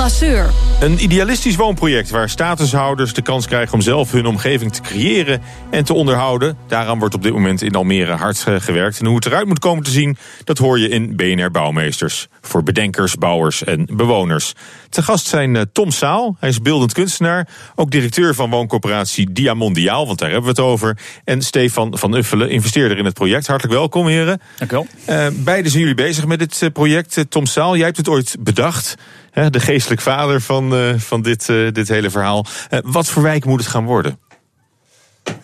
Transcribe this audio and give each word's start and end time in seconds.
Lasseur. 0.00 0.50
Een 0.80 1.02
idealistisch 1.02 1.56
woonproject 1.56 2.10
waar 2.10 2.28
statushouders 2.28 3.12
de 3.12 3.22
kans 3.22 3.46
krijgen 3.46 3.74
om 3.74 3.80
zelf 3.80 4.12
hun 4.12 4.26
omgeving 4.26 4.72
te 4.72 4.80
creëren 4.80 5.42
en 5.70 5.84
te 5.84 5.94
onderhouden. 5.94 6.56
Daaraan 6.66 6.98
wordt 6.98 7.14
op 7.14 7.22
dit 7.22 7.32
moment 7.32 7.62
in 7.62 7.74
Almere 7.74 8.12
hard 8.12 8.44
eh, 8.46 8.54
gewerkt. 8.58 9.00
En 9.00 9.06
hoe 9.06 9.14
het 9.14 9.26
eruit 9.26 9.46
moet 9.46 9.58
komen 9.58 9.84
te 9.84 9.90
zien, 9.90 10.16
dat 10.44 10.58
hoor 10.58 10.78
je 10.78 10.88
in 10.88 11.16
BNR 11.16 11.50
Bouwmeesters. 11.50 12.28
Voor 12.40 12.62
bedenkers, 12.62 13.14
bouwers 13.14 13.64
en 13.64 13.88
bewoners. 13.92 14.52
Te 14.88 15.02
gast 15.02 15.26
zijn 15.26 15.56
eh, 15.56 15.62
Tom 15.72 15.90
Saal, 15.90 16.36
hij 16.38 16.48
is 16.48 16.60
beeldend 16.60 16.92
kunstenaar. 16.92 17.48
Ook 17.74 17.90
directeur 17.90 18.34
van 18.34 18.50
wooncorporatie 18.50 19.32
Diamondiaal, 19.32 20.06
want 20.06 20.18
daar 20.18 20.30
hebben 20.30 20.54
we 20.54 20.62
het 20.62 20.70
over. 20.70 20.98
En 21.24 21.42
Stefan 21.42 21.98
van 21.98 22.14
Uffelen, 22.14 22.50
investeerder 22.50 22.98
in 22.98 23.04
het 23.04 23.14
project. 23.14 23.46
Hartelijk 23.46 23.74
welkom, 23.74 24.06
heren. 24.06 24.40
Dank 24.58 24.72
u 24.72 24.74
wel. 24.74 24.86
Uh, 25.08 25.26
beiden 25.44 25.70
zijn 25.70 25.82
jullie 25.82 26.04
bezig 26.04 26.26
met 26.26 26.38
dit 26.38 26.72
project. 26.72 27.24
Tom 27.28 27.46
Saal, 27.46 27.76
jij 27.76 27.84
hebt 27.84 27.96
het 27.96 28.08
ooit 28.08 28.36
bedacht 28.40 28.96
de 29.32 29.60
geestelijk 29.60 30.00
vader 30.00 30.40
van, 30.40 30.74
uh, 30.74 30.94
van 30.98 31.22
dit, 31.22 31.48
uh, 31.48 31.72
dit 31.72 31.88
hele 31.88 32.10
verhaal. 32.10 32.46
Uh, 32.70 32.80
wat 32.82 33.08
voor 33.08 33.22
wijk 33.22 33.44
moet 33.44 33.60
het 33.60 33.68
gaan 33.68 33.84
worden? 33.84 34.18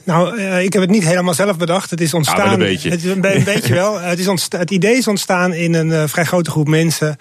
Nou, 0.04 0.40
ik 0.40 0.72
heb 0.72 0.82
het 0.82 0.90
niet 0.90 1.04
helemaal 1.04 1.34
zelf 1.34 1.56
bedacht. 1.56 1.90
Het 1.90 2.00
is 2.00 2.14
ontstaan. 2.14 2.46
Ja, 2.46 2.52
een 2.52 2.58
beetje. 2.58 2.90
Het, 2.90 3.04
een, 3.04 3.36
een 3.36 3.44
beetje 3.44 3.74
wel. 3.74 4.00
Het, 4.00 4.18
is 4.18 4.28
ontstaan, 4.28 4.60
het 4.60 4.70
idee 4.70 4.96
is 4.96 5.08
ontstaan 5.08 5.52
in 5.52 5.74
een 5.74 6.08
vrij 6.08 6.24
grote 6.24 6.50
groep 6.50 6.68
mensen 6.68 7.16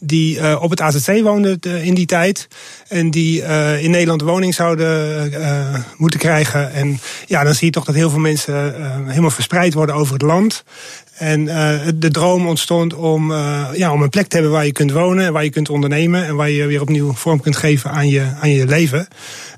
die 0.00 0.38
uh, 0.38 0.62
op 0.62 0.70
het 0.70 0.80
AZC 0.80 1.22
woonden 1.22 1.60
in 1.60 1.94
die 1.94 2.06
tijd. 2.06 2.48
En 2.88 3.10
die 3.10 3.42
in 3.80 3.90
Nederland 3.90 4.20
woning 4.20 4.54
zouden 4.54 5.84
moeten 5.96 6.20
krijgen. 6.20 6.72
En 6.72 6.98
ja, 7.26 7.44
dan 7.44 7.54
zie 7.54 7.66
je 7.66 7.72
toch 7.72 7.84
dat 7.84 7.94
heel 7.94 8.10
veel 8.10 8.18
mensen 8.18 8.74
helemaal 9.06 9.30
verspreid 9.30 9.74
worden 9.74 9.94
over 9.94 10.12
het 10.12 10.22
land. 10.22 10.64
En 11.18 11.44
de 11.94 12.10
droom 12.10 12.46
ontstond 12.46 12.94
om, 12.94 13.32
ja, 13.74 13.92
om 13.92 14.02
een 14.02 14.08
plek 14.08 14.26
te 14.26 14.36
hebben 14.36 14.52
waar 14.52 14.66
je 14.66 14.72
kunt 14.72 14.92
wonen, 14.92 15.32
waar 15.32 15.44
je 15.44 15.50
kunt 15.50 15.70
ondernemen 15.70 16.26
en 16.26 16.36
waar 16.36 16.50
je 16.50 16.66
weer 16.66 16.80
opnieuw 16.80 17.12
vorm 17.12 17.40
kunt 17.40 17.56
geven 17.56 17.90
aan 17.90 18.08
je, 18.08 18.26
aan 18.40 18.50
je 18.50 18.66
leven. 18.66 19.08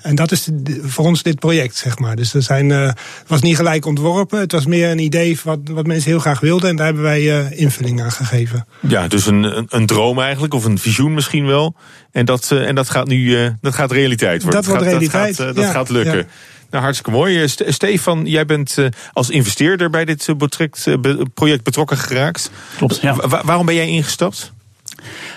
En 0.03 0.15
dat 0.15 0.33
is 0.33 0.49
de, 0.53 0.81
voor 0.83 1.05
ons 1.05 1.23
dit 1.23 1.39
project, 1.39 1.77
zeg 1.77 1.99
maar. 1.99 2.17
Dus 2.17 2.35
er 2.35 2.43
zijn, 2.43 2.71
het 2.71 2.99
was 3.27 3.41
niet 3.41 3.57
gelijk 3.57 3.87
ontworpen. 3.87 4.41
Het 4.41 4.53
was 4.53 4.67
meer 4.67 4.91
een 4.91 4.99
idee 4.99 5.39
wat, 5.45 5.59
wat 5.65 5.87
mensen 5.87 6.11
heel 6.11 6.21
graag 6.21 6.41
wilden. 6.41 6.71
En 6.71 6.77
daar 6.77 6.87
hebben 6.87 7.05
wij 7.05 7.51
invulling 7.51 8.03
aan 8.03 8.13
gegeven. 8.13 8.67
Ja, 8.81 9.09
dus 9.09 9.27
een, 9.27 9.67
een, 9.69 9.87
droom 9.87 10.21
eigenlijk, 10.21 10.55
of 10.55 10.65
een 10.65 10.79
visioen 10.79 11.15
misschien 11.15 11.47
wel. 11.47 11.75
En 12.13 12.25
dat, 12.25 12.51
en 12.51 12.75
dat 12.75 12.91
gaat 12.91 13.07
nu 13.07 13.51
dat 13.61 13.75
gaat 13.75 13.93
realiteit 13.93 14.43
worden. 14.43 14.61
Dat 14.61 14.71
wordt 14.71 14.83
gaat, 14.83 14.93
realiteit. 14.93 15.37
Dat 15.37 15.47
gaat, 15.47 15.57
dat 15.57 15.65
ja, 15.65 15.71
gaat 15.71 15.89
lukken. 15.91 16.17
Ja. 16.17 16.25
Nou, 16.71 16.83
hartstikke 16.83 17.11
mooi. 17.11 17.49
Stefan, 17.49 18.27
jij 18.27 18.47
bent 18.47 18.77
als 19.13 19.31
investeerder 19.31 19.91
bij 19.91 20.05
dit 20.05 20.35
project 21.35 21.65
betrokken 21.65 21.97
geraakt. 21.97 22.51
Klopt, 22.77 23.01
ja. 23.01 23.15
Wa 23.15 23.43
waarom 23.45 23.67
ben 23.67 23.75
jij 23.75 23.89
ingestapt? 23.89 24.53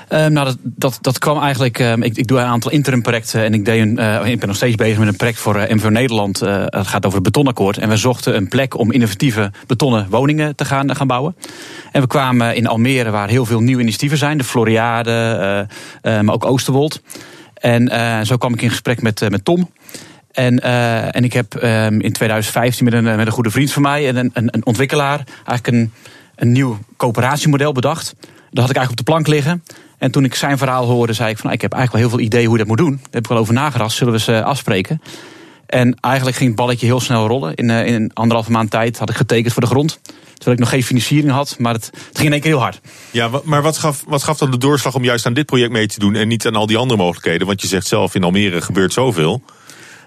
Uh, 0.09 0.26
nou, 0.26 0.45
dat, 0.45 0.58
dat, 0.61 0.98
dat 1.02 1.20
kwam 1.20 1.42
eigenlijk. 1.42 1.80
Uh, 1.80 1.98
ik, 1.98 2.17
ik 2.17 2.28
doe 2.28 2.39
een 2.39 2.45
aantal 2.45 2.72
interim 2.72 3.02
projecten 3.02 3.44
en 3.44 3.54
ik, 3.54 3.66
deed 3.66 3.81
een, 3.81 4.00
uh, 4.00 4.26
ik 4.26 4.39
ben 4.39 4.48
nog 4.48 4.58
steeds 4.58 4.76
bezig 4.76 4.98
met 4.98 5.08
een 5.08 5.16
project 5.16 5.39
voor 5.39 5.66
MVO 5.70 5.89
Nederland. 5.89 6.39
het 6.39 6.88
gaat 6.88 7.05
over 7.05 7.17
het 7.17 7.23
betonakkoord. 7.23 7.77
En 7.77 7.89
we 7.89 7.98
zochten 7.98 8.36
een 8.36 8.48
plek 8.48 8.77
om 8.77 8.92
innovatieve 8.92 9.52
betonnen 9.67 10.08
woningen 10.10 10.55
te 10.55 10.66
gaan, 10.66 10.95
gaan 10.95 11.08
bouwen. 11.08 11.36
En 11.92 12.02
we 12.02 12.08
kwamen 12.08 12.55
in 12.55 12.67
Almere, 12.67 13.10
waar 13.10 13.30
heel 13.30 13.45
veel 13.45 13.60
nieuwe 13.60 13.82
initiatieven 13.82 14.17
zijn: 14.17 14.38
de 14.38 14.43
Floriade, 14.43 15.67
maar 16.02 16.33
ook 16.33 16.45
Oosterwold. 16.45 17.02
En 17.54 17.92
zo 18.26 18.38
kwam 18.38 18.54
ik 18.54 18.61
in 18.61 18.70
gesprek 18.70 19.02
met, 19.02 19.30
met 19.30 19.45
Tom. 19.45 19.70
En, 20.33 20.61
uh, 20.66 21.16
en 21.16 21.23
ik 21.23 21.33
heb 21.33 21.54
um, 21.54 22.02
in 22.02 22.11
2015 22.11 22.86
met 22.86 22.94
een, 22.94 23.04
met 23.04 23.26
een 23.26 23.32
goede 23.32 23.49
vriend 23.49 23.71
van 23.71 23.82
mij 23.82 24.08
en 24.08 24.16
een, 24.16 24.32
een, 24.33 24.66
ontwikkelaar 24.66 25.23
eigenlijk 25.45 25.67
een, 25.67 25.94
een 26.36 26.52
nieuw 26.52 26.80
coöperatiemodel 26.98 27.71
bedacht. 27.71 28.16
Dat 28.52 28.61
had 28.61 28.70
ik 28.70 28.77
eigenlijk 28.77 28.89
op 28.89 29.05
de 29.05 29.11
plank 29.11 29.27
liggen. 29.27 29.64
En 29.98 30.11
toen 30.11 30.23
ik 30.23 30.36
zijn 30.36 30.58
verhaal 30.58 30.86
hoorde, 30.86 31.14
zei 31.14 31.30
ik 31.30 31.36
van 31.36 31.43
nou, 31.45 31.55
ik 31.55 31.61
heb 31.61 31.73
eigenlijk 31.73 32.04
wel 32.04 32.11
heel 32.11 32.20
veel 32.20 32.27
ideeën 32.27 32.45
hoe 32.48 32.58
je 32.58 32.64
dat 32.66 32.67
moet 32.67 32.86
doen. 32.86 32.95
Daar 32.95 33.11
heb 33.11 33.23
ik 33.23 33.30
wel 33.30 33.38
over 33.38 33.54
nagedacht. 33.54 33.95
Zullen 33.95 34.14
we 34.14 34.20
eens 34.20 34.30
uh, 34.30 34.45
afspreken? 34.45 35.02
En 35.66 35.98
eigenlijk 35.99 36.38
ging 36.38 36.49
het 36.49 36.60
balletje 36.60 36.86
heel 36.86 36.99
snel 36.99 37.27
rollen. 37.27 37.55
In, 37.55 37.70
in 37.70 38.11
anderhalve 38.14 38.52
maand 38.52 38.72
tijd 38.72 38.98
had 38.98 39.10
ik 39.10 39.16
getekend 39.16 39.54
voor 39.54 39.61
de 39.61 39.67
grond. 39.67 39.99
Terwijl 40.33 40.55
ik 40.55 40.60
nog 40.60 40.70
geen 40.70 40.83
financiering 40.83 41.32
had, 41.32 41.55
maar 41.60 41.73
het, 41.73 41.86
het 41.86 42.17
ging 42.17 42.26
in 42.26 42.32
één 42.32 42.42
keer 42.42 42.52
heel 42.52 42.61
hard. 42.61 42.82
Ja, 43.11 43.30
maar 43.43 43.61
wat 43.61 43.77
gaf, 43.77 44.04
wat 44.08 44.23
gaf 44.23 44.38
dan 44.38 44.52
de 44.52 44.58
doorslag 44.58 44.95
om 44.95 45.04
juist 45.04 45.26
aan 45.26 45.33
dit 45.33 45.45
project 45.45 45.72
mee 45.72 45.88
te 45.88 45.99
doen 45.99 46.16
en 46.16 46.27
niet 46.27 46.48
aan 46.48 46.55
al 46.55 46.66
die 46.66 46.77
andere 46.77 46.99
mogelijkheden? 46.99 47.48
Want 47.48 47.61
je 47.61 47.67
zegt 47.67 47.88
zelf, 47.88 48.16
in 48.16 48.23
Almere 48.23 48.61
gebeurt 48.61 48.93
zoveel. 48.93 49.43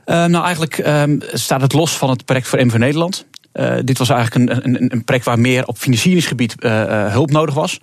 Uh, 0.07 0.25
nou, 0.25 0.45
eigenlijk 0.45 0.79
um, 0.79 1.21
staat 1.33 1.61
het 1.61 1.73
los 1.73 1.97
van 1.97 2.11
het 2.11 2.25
project 2.25 2.49
voor 2.49 2.67
MV 2.67 2.77
Nederland. 2.77 3.27
Uh, 3.55 3.75
dit 3.85 3.99
was 3.99 4.09
eigenlijk 4.09 4.51
een, 4.51 4.65
een, 4.65 4.93
een 4.93 5.05
project 5.05 5.25
waar 5.25 5.39
meer 5.39 5.67
op 5.67 5.79
financieringsgebied 5.79 6.55
uh, 6.59 7.13
hulp 7.13 7.31
nodig 7.31 7.55
was. 7.55 7.81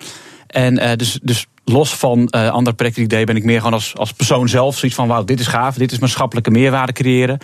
En 0.48 0.98
dus, 0.98 1.20
dus 1.22 1.46
los 1.66 1.96
van 1.96 2.18
uh, 2.36 2.50
andere 2.50 2.76
projecten 2.76 3.04
die 3.04 3.04
ik 3.04 3.10
deed, 3.10 3.26
ben 3.26 3.36
ik 3.36 3.44
meer 3.44 3.58
gewoon 3.58 3.74
als, 3.74 3.96
als 3.96 4.14
persoon 4.14 4.50
zelf 4.50 4.78
zoiets 4.78 4.98
van: 4.98 5.08
wauw, 5.08 5.24
dit 5.24 5.40
is 5.40 5.48
gaaf, 5.48 5.76
dit 5.76 5.92
is 5.92 6.00
maatschappelijke 6.00 6.52
meerwaarde 6.52 6.94
creëren. 6.94 7.38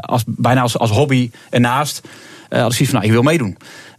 Als, 0.00 0.22
bijna 0.26 0.60
als, 0.60 0.78
als 0.78 0.90
hobby 0.90 1.30
ernaast. 1.50 2.02
Uh, 2.50 2.62
als 2.62 2.80
ik 2.80 2.86
van: 2.86 2.94
nou, 2.94 3.06
ik 3.06 3.12
wil 3.12 3.22
meedoen. 3.22 3.56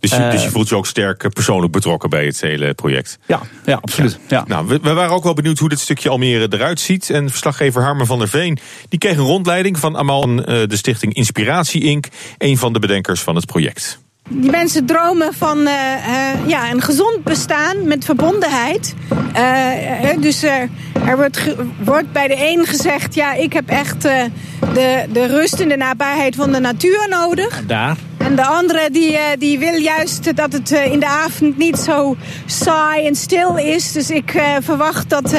Dus 0.10 0.12
je, 0.12 0.30
dus 0.32 0.44
je 0.44 0.50
voelt 0.50 0.70
je 0.70 0.76
ook 0.76 0.88
sterk 0.88 1.34
persoonlijk 1.34 1.72
betrokken 1.72 2.10
bij 2.10 2.26
het 2.26 2.42
hele 2.42 2.74
project? 2.74 3.18
Ja, 3.26 3.42
ja 3.66 3.80
absoluut. 3.82 4.20
Ja. 4.28 4.38
ja. 4.38 4.44
Nou, 4.48 4.68
we, 4.68 4.80
we, 4.82 4.94
waren 4.94 5.16
ook 5.16 5.24
wel 5.24 5.34
benieuwd 5.34 5.60
hoe 5.60 5.70
dit 5.70 5.80
stukje 5.80 6.10
Almere 6.10 6.48
eruit 6.50 6.80
ziet. 6.80 7.10
En 7.10 7.30
verslaggever 7.30 7.82
Harmer 7.82 8.06
van 8.06 8.20
der 8.20 8.28
Veen 8.28 8.58
die 8.90 9.00
kreeg 9.00 9.18
een 9.18 9.24
rondleiding 9.24 9.80
van 9.80 9.98
Amal, 9.98 10.36
de 10.36 10.68
stichting 10.70 11.14
Inspiratie 11.14 11.84
Inc., 11.84 12.08
een 12.38 12.58
van 12.58 12.74
de 12.74 12.80
bedenkers 12.80 13.22
van 13.22 13.36
het 13.36 13.46
project. 13.46 14.03
Die 14.30 14.52
mensen 14.52 14.86
dromen 14.86 15.34
van 15.34 15.58
uh, 15.58 15.66
uh, 15.68 16.48
ja, 16.48 16.72
een 16.72 16.82
gezond 16.82 17.24
bestaan 17.24 17.88
met 17.88 18.06
verbondenheid. 18.06 18.94
Uh, 19.36 20.22
dus 20.22 20.44
er 20.44 20.70
wordt, 21.16 21.56
wordt, 21.84 22.12
bij 22.12 22.28
de 22.28 22.36
een 22.38 22.66
gezegd: 22.66 23.16
ja, 23.16 23.34
ik 23.34 23.54
heb 23.54 23.70
echt 23.70 24.02
de, 24.02 25.06
de 25.12 25.26
rust 25.26 25.60
en 25.60 25.70
de 25.70 25.78
nabijheid 25.78 26.36
van 26.36 26.52
de 26.52 26.60
natuur 26.60 27.08
nodig. 27.10 27.64
Daar. 27.66 27.98
En 28.18 28.36
de 28.36 28.46
andere 28.46 28.90
die, 28.92 29.18
die 29.38 29.60
wil 29.60 29.74
juist 29.80 30.36
dat 30.36 30.54
het 30.54 30.72
in 30.72 31.00
de 31.00 31.08
avond 31.08 31.58
niet 31.58 31.78
zo 31.78 32.16
saai 32.46 33.06
en 33.08 33.16
stil 33.16 33.58
is. 33.58 33.92
Dus 33.92 34.10
ik 34.10 34.44
verwacht 34.60 35.10
dat 35.10 35.36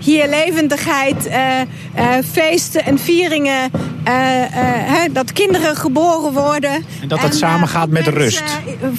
hier 0.00 0.28
levendigheid, 0.28 1.30
feesten 2.32 2.84
en 2.84 2.98
vieringen, 2.98 3.70
dat 5.12 5.32
kinderen 5.32 5.76
geboren 5.76 6.32
worden. 6.32 6.84
En 7.00 7.08
dat 7.08 7.20
het 7.20 7.30
en, 7.30 7.36
samen 7.36 7.68
gaat 7.68 7.88
met 7.88 8.06
rust. 8.06 8.42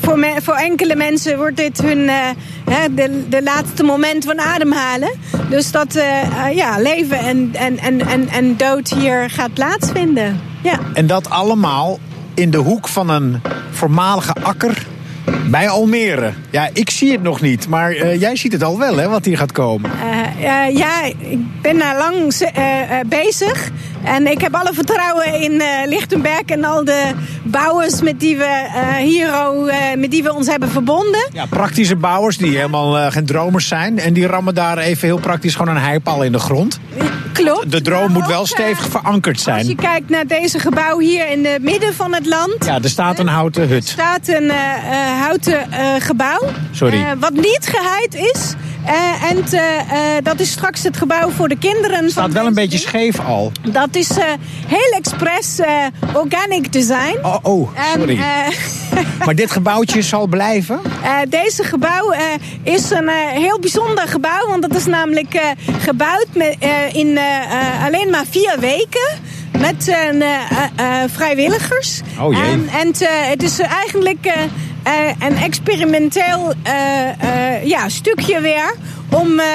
Voor, 0.01 0.19
me, 0.19 0.35
voor, 0.41 0.53
enkele 0.53 0.95
mensen 0.95 1.37
wordt 1.37 1.57
dit 1.57 1.81
hun 1.81 2.09
de, 2.91 3.25
de 3.29 3.43
laatste 3.43 3.83
moment 3.83 4.25
van 4.25 4.39
ademhalen. 4.39 5.11
Dus 5.49 5.71
dat 5.71 5.93
ja, 6.53 6.77
leven 6.77 7.19
en, 7.19 7.49
en, 7.53 7.79
en, 7.79 8.27
en 8.27 8.57
dood 8.57 8.89
hier 8.89 9.29
gaat 9.29 9.53
plaatsvinden. 9.53 10.41
Ja. 10.63 10.79
En 10.93 11.07
dat 11.07 11.29
allemaal 11.29 11.99
in 12.33 12.51
de 12.51 12.57
hoek 12.57 12.87
van 12.87 13.09
een 13.09 13.41
voormalige 13.71 14.33
akker 14.41 14.85
bij 15.49 15.69
Almere. 15.69 16.33
Ja, 16.49 16.69
ik 16.73 16.89
zie 16.89 17.11
het 17.11 17.21
nog 17.21 17.41
niet, 17.41 17.67
maar 17.67 17.95
uh, 17.95 18.19
jij 18.19 18.35
ziet 18.35 18.51
het 18.51 18.63
al 18.63 18.77
wel, 18.77 18.97
hè, 18.97 19.09
wat 19.09 19.25
hier 19.25 19.37
gaat 19.37 19.51
komen. 19.51 19.91
Uh, 20.03 20.69
uh, 20.69 20.77
ja, 20.77 21.03
ik 21.03 21.61
ben 21.61 21.77
daar 21.77 21.97
lang 21.97 22.35
bezig. 23.07 23.71
En 24.03 24.27
ik 24.27 24.41
heb 24.41 24.55
alle 24.55 24.73
vertrouwen 24.73 25.41
in 25.41 25.61
Lichtenberg 25.85 26.41
en 26.41 26.63
al 26.63 26.83
de 26.83 27.11
bouwers 27.43 28.01
met 28.01 28.19
die 28.19 28.37
we 28.37 28.67
hier 28.99 29.29
met 29.97 30.11
die 30.11 30.23
we 30.23 30.33
ons 30.33 30.47
hebben 30.47 30.69
verbonden. 30.69 31.29
Ja, 31.33 31.45
praktische 31.45 31.95
bouwers 31.95 32.37
die 32.37 32.55
helemaal 32.55 33.11
geen 33.11 33.25
dromers 33.25 33.67
zijn. 33.67 33.99
En 33.99 34.13
die 34.13 34.27
rammen 34.27 34.55
daar 34.55 34.77
even 34.77 35.07
heel 35.07 35.19
praktisch 35.19 35.55
gewoon 35.55 35.75
een 35.75 35.81
heipaal 35.81 36.23
in 36.23 36.31
de 36.31 36.39
grond. 36.39 36.79
Klopt. 37.43 37.71
De 37.71 37.81
droom 37.81 38.11
moet 38.11 38.27
wel 38.27 38.45
stevig 38.45 38.89
verankerd 38.89 39.39
zijn. 39.41 39.57
Als 39.57 39.67
je 39.67 39.75
kijkt 39.75 40.09
naar 40.09 40.27
deze 40.27 40.59
gebouw 40.59 40.99
hier 40.99 41.29
in 41.29 41.45
het 41.45 41.61
midden 41.61 41.93
van 41.93 42.13
het 42.13 42.25
land. 42.25 42.65
Ja, 42.65 42.79
er 42.81 42.89
staat 42.89 43.19
een 43.19 43.27
houten 43.27 43.67
hut. 43.67 43.83
Er 43.83 43.89
staat 43.89 44.27
een 44.27 44.51
houten 45.19 45.67
uh, 45.71 45.77
gebouw. 45.99 46.41
Sorry. 46.71 46.97
Uh, 46.97 47.11
wat 47.19 47.33
niet 47.33 47.67
geheid 47.71 48.15
is 48.15 48.53
Eh, 48.85 49.29
en 49.31 49.43
eh, 49.51 49.79
eh, 50.17 50.23
dat 50.23 50.39
is 50.39 50.51
straks 50.51 50.83
het 50.83 50.97
gebouw 50.97 51.29
voor 51.29 51.47
de 51.47 51.57
kinderen. 51.57 52.01
Het 52.03 52.11
staat 52.11 52.31
wel 52.33 52.45
een 52.45 52.53
beetje 52.53 52.77
scheef 52.77 53.19
al. 53.19 53.51
Dat 53.61 53.95
is 53.95 54.09
eh, 54.17 54.25
heel 54.67 54.91
expres 54.97 55.59
eh, 55.59 55.71
organic 56.13 56.71
design. 56.73 57.17
Oh, 57.21 57.35
oh 57.41 57.69
sorry. 57.97 58.17
eh, 58.19 58.25
maar 59.25 59.35
dit 59.35 59.51
gebouwtje 59.51 60.01
zal 60.01 60.27
blijven? 60.27 60.79
Eh, 61.03 61.17
deze 61.29 61.63
gebouw 61.63 62.11
eh, 62.11 62.21
is 62.63 62.89
een 62.89 63.07
eh, 63.07 63.15
heel 63.31 63.59
bijzonder 63.59 64.07
gebouw, 64.07 64.47
want 64.47 64.63
het 64.63 64.75
is 64.75 64.85
namelijk 64.85 65.33
eh, 65.33 65.41
gebouwd 65.79 66.27
met, 66.33 66.55
eh, 66.59 66.93
in 66.93 67.17
eh, 67.17 67.23
eh, 67.23 67.24
alleen 67.85 68.09
maar 68.09 68.25
vier 68.29 68.55
weken. 68.59 69.33
Met 69.59 69.87
eh, 69.87 70.09
eh, 70.09 70.39
eh, 70.75 71.09
vrijwilligers. 71.11 72.01
Oh 72.19 72.33
jee. 72.33 72.41
En, 72.43 72.67
en 72.79 72.91
eh, 72.93 73.07
het 73.29 73.43
is 73.43 73.59
eigenlijk 73.59 74.25
eh, 74.25 74.33
eh, 74.83 75.15
een 75.19 75.37
experimenteel 75.37 76.53
eh, 76.63 77.53
eh, 77.55 77.65
ja, 77.65 77.89
stukje 77.89 78.41
weer. 78.41 78.75
Om 79.09 79.39
eh, 79.39 79.45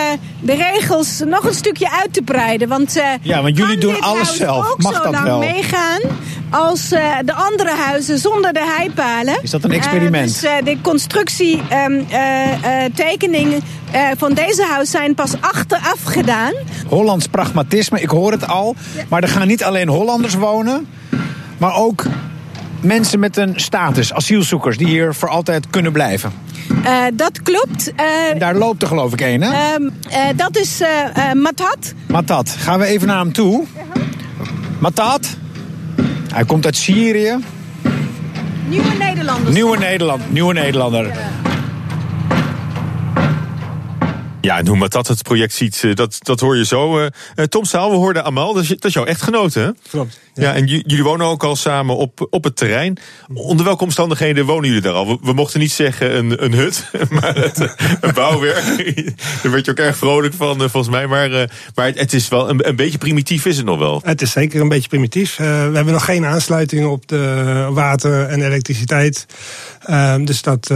de 0.40 0.54
regels 0.54 1.22
nog 1.26 1.44
een 1.44 1.54
stukje 1.54 1.90
uit 1.90 2.12
te 2.12 2.22
breiden. 2.22 2.68
Want, 2.68 2.96
eh, 2.96 3.04
Ja, 3.22 3.42
want 3.42 3.56
jullie 3.56 3.78
doen 3.78 4.00
alles 4.00 4.26
huis 4.26 4.36
zelf. 4.36 4.70
Ook 4.70 4.82
Mag 4.82 4.94
zo 4.96 5.02
dat 5.02 5.12
lang 5.12 5.24
wel? 5.24 5.38
meegaan 5.38 6.00
als 6.50 6.92
eh, 6.92 7.16
de 7.24 7.32
andere 7.34 7.70
huizen 7.74 8.18
zonder 8.18 8.52
de 8.52 8.74
heipalen. 8.76 9.38
Is 9.42 9.50
dat 9.50 9.64
een 9.64 9.70
Eh, 9.70 9.76
experiment? 9.76 10.26
dus 10.28 10.42
eh, 10.42 10.52
de 10.64 10.76
constructietekeningen 10.82 13.60
eh, 13.92 14.08
van 14.16 14.34
deze 14.34 14.66
huis 14.70 14.90
zijn 14.90 15.14
pas 15.14 15.32
achteraf 15.40 16.02
gedaan. 16.04 16.52
Hollands 16.88 17.26
pragmatisme, 17.26 18.00
ik 18.00 18.08
hoor 18.08 18.32
het 18.32 18.46
al. 18.48 18.74
Maar 19.08 19.22
er 19.22 19.28
gaan 19.28 19.46
niet 19.46 19.64
alleen 19.64 19.88
Hollanders 19.88 20.34
wonen, 20.34 20.86
maar 21.58 21.74
ook 21.74 22.04
mensen 22.80 23.18
met 23.18 23.36
een 23.36 23.52
status, 23.56 24.12
asielzoekers, 24.12 24.76
die 24.76 24.86
hier 24.86 25.14
voor 25.14 25.28
altijd 25.28 25.66
kunnen 25.70 25.92
blijven. 25.92 26.32
Eh, 26.84 27.02
dat 27.14 27.42
klopt. 27.42 27.92
Eh, 27.96 28.04
Daar 28.38 28.54
loopt 28.56 28.82
er 28.82 28.88
geloof 28.88 29.12
ik 29.12 29.20
een, 29.20 29.42
hè? 29.42 29.50
ehm, 29.72 29.88
eh, 30.10 30.24
dat 30.36 30.56
is 30.56 30.80
eh 30.80 31.28
eh, 31.30 31.36
Matat. 31.36 31.92
Matat, 32.06 32.48
gaan 32.58 32.78
we 32.78 32.84
even 32.86 33.06
naar 33.08 33.18
hem 33.18 33.32
toe. 33.32 33.64
Matat, 34.78 35.26
hij 36.32 36.44
komt 36.44 36.64
uit 36.64 36.76
Syrië. 36.76 37.38
Nieuwe 38.68 38.92
Nederlanders. 38.98 39.54
Nieuwe 39.54 39.78
Nederland, 39.78 40.32
nieuwe 40.32 40.52
Nederlander. 40.52 41.10
Ja, 44.40 44.58
en 44.58 44.66
hoe 44.66 44.76
Matat 44.76 45.08
het 45.08 45.22
project 45.22 45.54
ziet, 45.54 45.84
eh, 45.84 45.94
dat, 45.94 46.18
dat 46.22 46.40
hoor 46.40 46.56
je 46.56 46.64
zo. 46.64 46.98
Eh, 46.98 47.06
eh, 47.34 47.44
Tom 47.44 47.64
Staal, 47.64 47.90
we 47.90 47.96
hoorden 47.96 48.24
Amal, 48.24 48.54
dat 48.54 48.62
is, 48.62 48.68
dat 48.68 48.84
is 48.84 48.92
jouw 48.92 49.04
echtgenote, 49.04 49.60
hè? 49.60 49.70
Klopt. 49.90 50.18
Ja, 50.34 50.54
en 50.54 50.66
jullie 50.66 51.02
wonen 51.02 51.26
ook 51.26 51.44
al 51.44 51.56
samen 51.56 51.96
op, 51.96 52.26
op 52.30 52.44
het 52.44 52.56
terrein. 52.56 52.98
Onder 53.34 53.64
welke 53.64 53.84
omstandigheden 53.84 54.46
wonen 54.46 54.66
jullie 54.66 54.82
daar 54.82 54.92
al? 54.92 55.06
We, 55.06 55.18
we 55.22 55.32
mochten 55.32 55.60
niet 55.60 55.72
zeggen 55.72 56.16
een, 56.16 56.44
een 56.44 56.52
hut, 56.52 56.90
maar 57.10 57.34
het, 57.34 57.74
een 58.00 58.14
bouwwerk. 58.14 58.64
Daar 59.42 59.52
werd 59.52 59.64
je 59.64 59.70
ook 59.70 59.78
erg 59.78 59.96
vrolijk 59.96 60.34
van, 60.34 60.56
volgens 60.56 60.88
mij. 60.88 61.06
Maar, 61.06 61.30
maar 61.74 61.86
het, 61.86 61.98
het 61.98 62.12
is 62.12 62.28
wel 62.28 62.50
een, 62.50 62.68
een 62.68 62.76
beetje 62.76 62.98
primitief, 62.98 63.44
is 63.44 63.56
het 63.56 63.66
nog 63.66 63.78
wel. 63.78 64.00
Het 64.04 64.22
is 64.22 64.30
zeker 64.30 64.60
een 64.60 64.68
beetje 64.68 64.88
primitief. 64.88 65.36
We 65.36 65.44
hebben 65.44 65.92
nog 65.92 66.04
geen 66.04 66.26
aansluiting 66.26 66.86
op 66.86 67.08
de 67.08 67.66
water 67.70 68.26
en 68.26 68.42
elektriciteit. 68.42 69.26
Ehm, 69.80 70.24
dus 70.24 70.42
dat, 70.42 70.66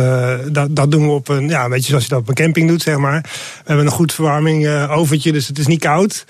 dat, 0.49 0.77
dat 0.77 0.91
doen 0.91 1.07
we 1.07 1.13
op 1.13 1.29
een, 1.29 1.49
ja, 1.49 1.65
een 1.65 1.71
beetje 1.71 1.89
zoals 1.89 2.03
je 2.03 2.09
dat 2.09 2.21
op 2.21 2.29
een 2.29 2.35
camping 2.35 2.69
doet, 2.69 2.83
zeg 2.83 2.97
maar. 2.97 3.25
We 3.57 3.63
hebben 3.65 3.87
een 3.87 3.93
goed 3.93 4.13
verwarming 4.13 4.67
eh, 4.67 4.97
overtje, 4.97 5.33
dus 5.33 5.49
het 5.49 5.59
is 5.59 5.67
niet 5.67 5.81
koud. 5.81 6.25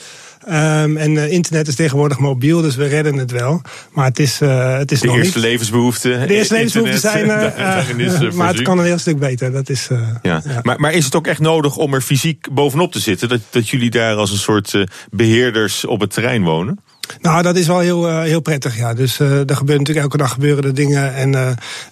Ehm, 0.47 0.97
en 0.97 1.17
eh, 1.17 1.33
internet 1.33 1.69
is 1.69 1.75
tegenwoordig 1.75 2.19
mobiel, 2.19 2.61
dus 2.61 2.77
we 2.77 2.87
redden 2.87 3.17
het 3.17 3.31
wel. 3.31 3.63
Maar 3.93 4.05
het 4.05 4.19
is, 4.19 4.41
eh, 4.41 4.77
het 4.79 4.93
is 4.93 5.01
De 5.01 5.07
nog 5.07 5.17
eerste 5.17 5.39
niet... 5.39 5.47
levensbehoeften. 5.47 6.29
De 6.29 6.35
eerste 6.35 6.55
levensbehoeften 6.55 7.01
zijn 7.01 7.31
er, 7.31 8.35
maar 8.35 8.49
het 8.49 8.63
kan 8.63 8.79
een 8.79 8.85
heel 8.85 8.99
stuk 8.99 9.19
beter. 9.19 9.53
Dat 9.53 9.69
is, 9.69 9.89
Ja. 10.23 10.43
ja. 10.45 10.61
Maar, 10.63 10.81
maar 10.81 10.93
is 10.93 11.05
het 11.05 11.15
ook 11.15 11.27
echt 11.27 11.41
nodig 11.41 11.77
om 11.77 11.95
er 11.95 12.01
fysiek 12.01 12.47
bovenop 12.53 12.93
te 12.93 13.01
zitten? 13.01 13.29
Dat, 13.29 13.41
dat 13.51 13.69
jullie 13.69 13.91
daar 13.91 14.15
als 14.15 14.31
een 14.31 14.39
soort 14.39 14.75
eh, 14.75 14.83
beheerders 15.11 15.85
op 15.85 16.01
het 16.01 16.11
terrein 16.13 16.43
wonen? 16.43 16.79
Nou, 17.21 17.43
dat 17.43 17.57
is 17.57 17.67
wel 17.67 17.79
heel, 17.79 18.09
eh, 18.09 18.21
heel 18.21 18.41
prettig, 18.41 18.77
ja. 18.77 18.95
Dus 18.95 19.21
eh 19.21 19.31
er 19.51 19.57
gebeurt 19.57 19.79
natuurlijk 19.79 20.07
elke 20.07 20.17
dag 20.17 20.33
gebeuren 20.33 20.65
er 20.65 20.75
dingen. 20.75 21.15
En 21.15 21.35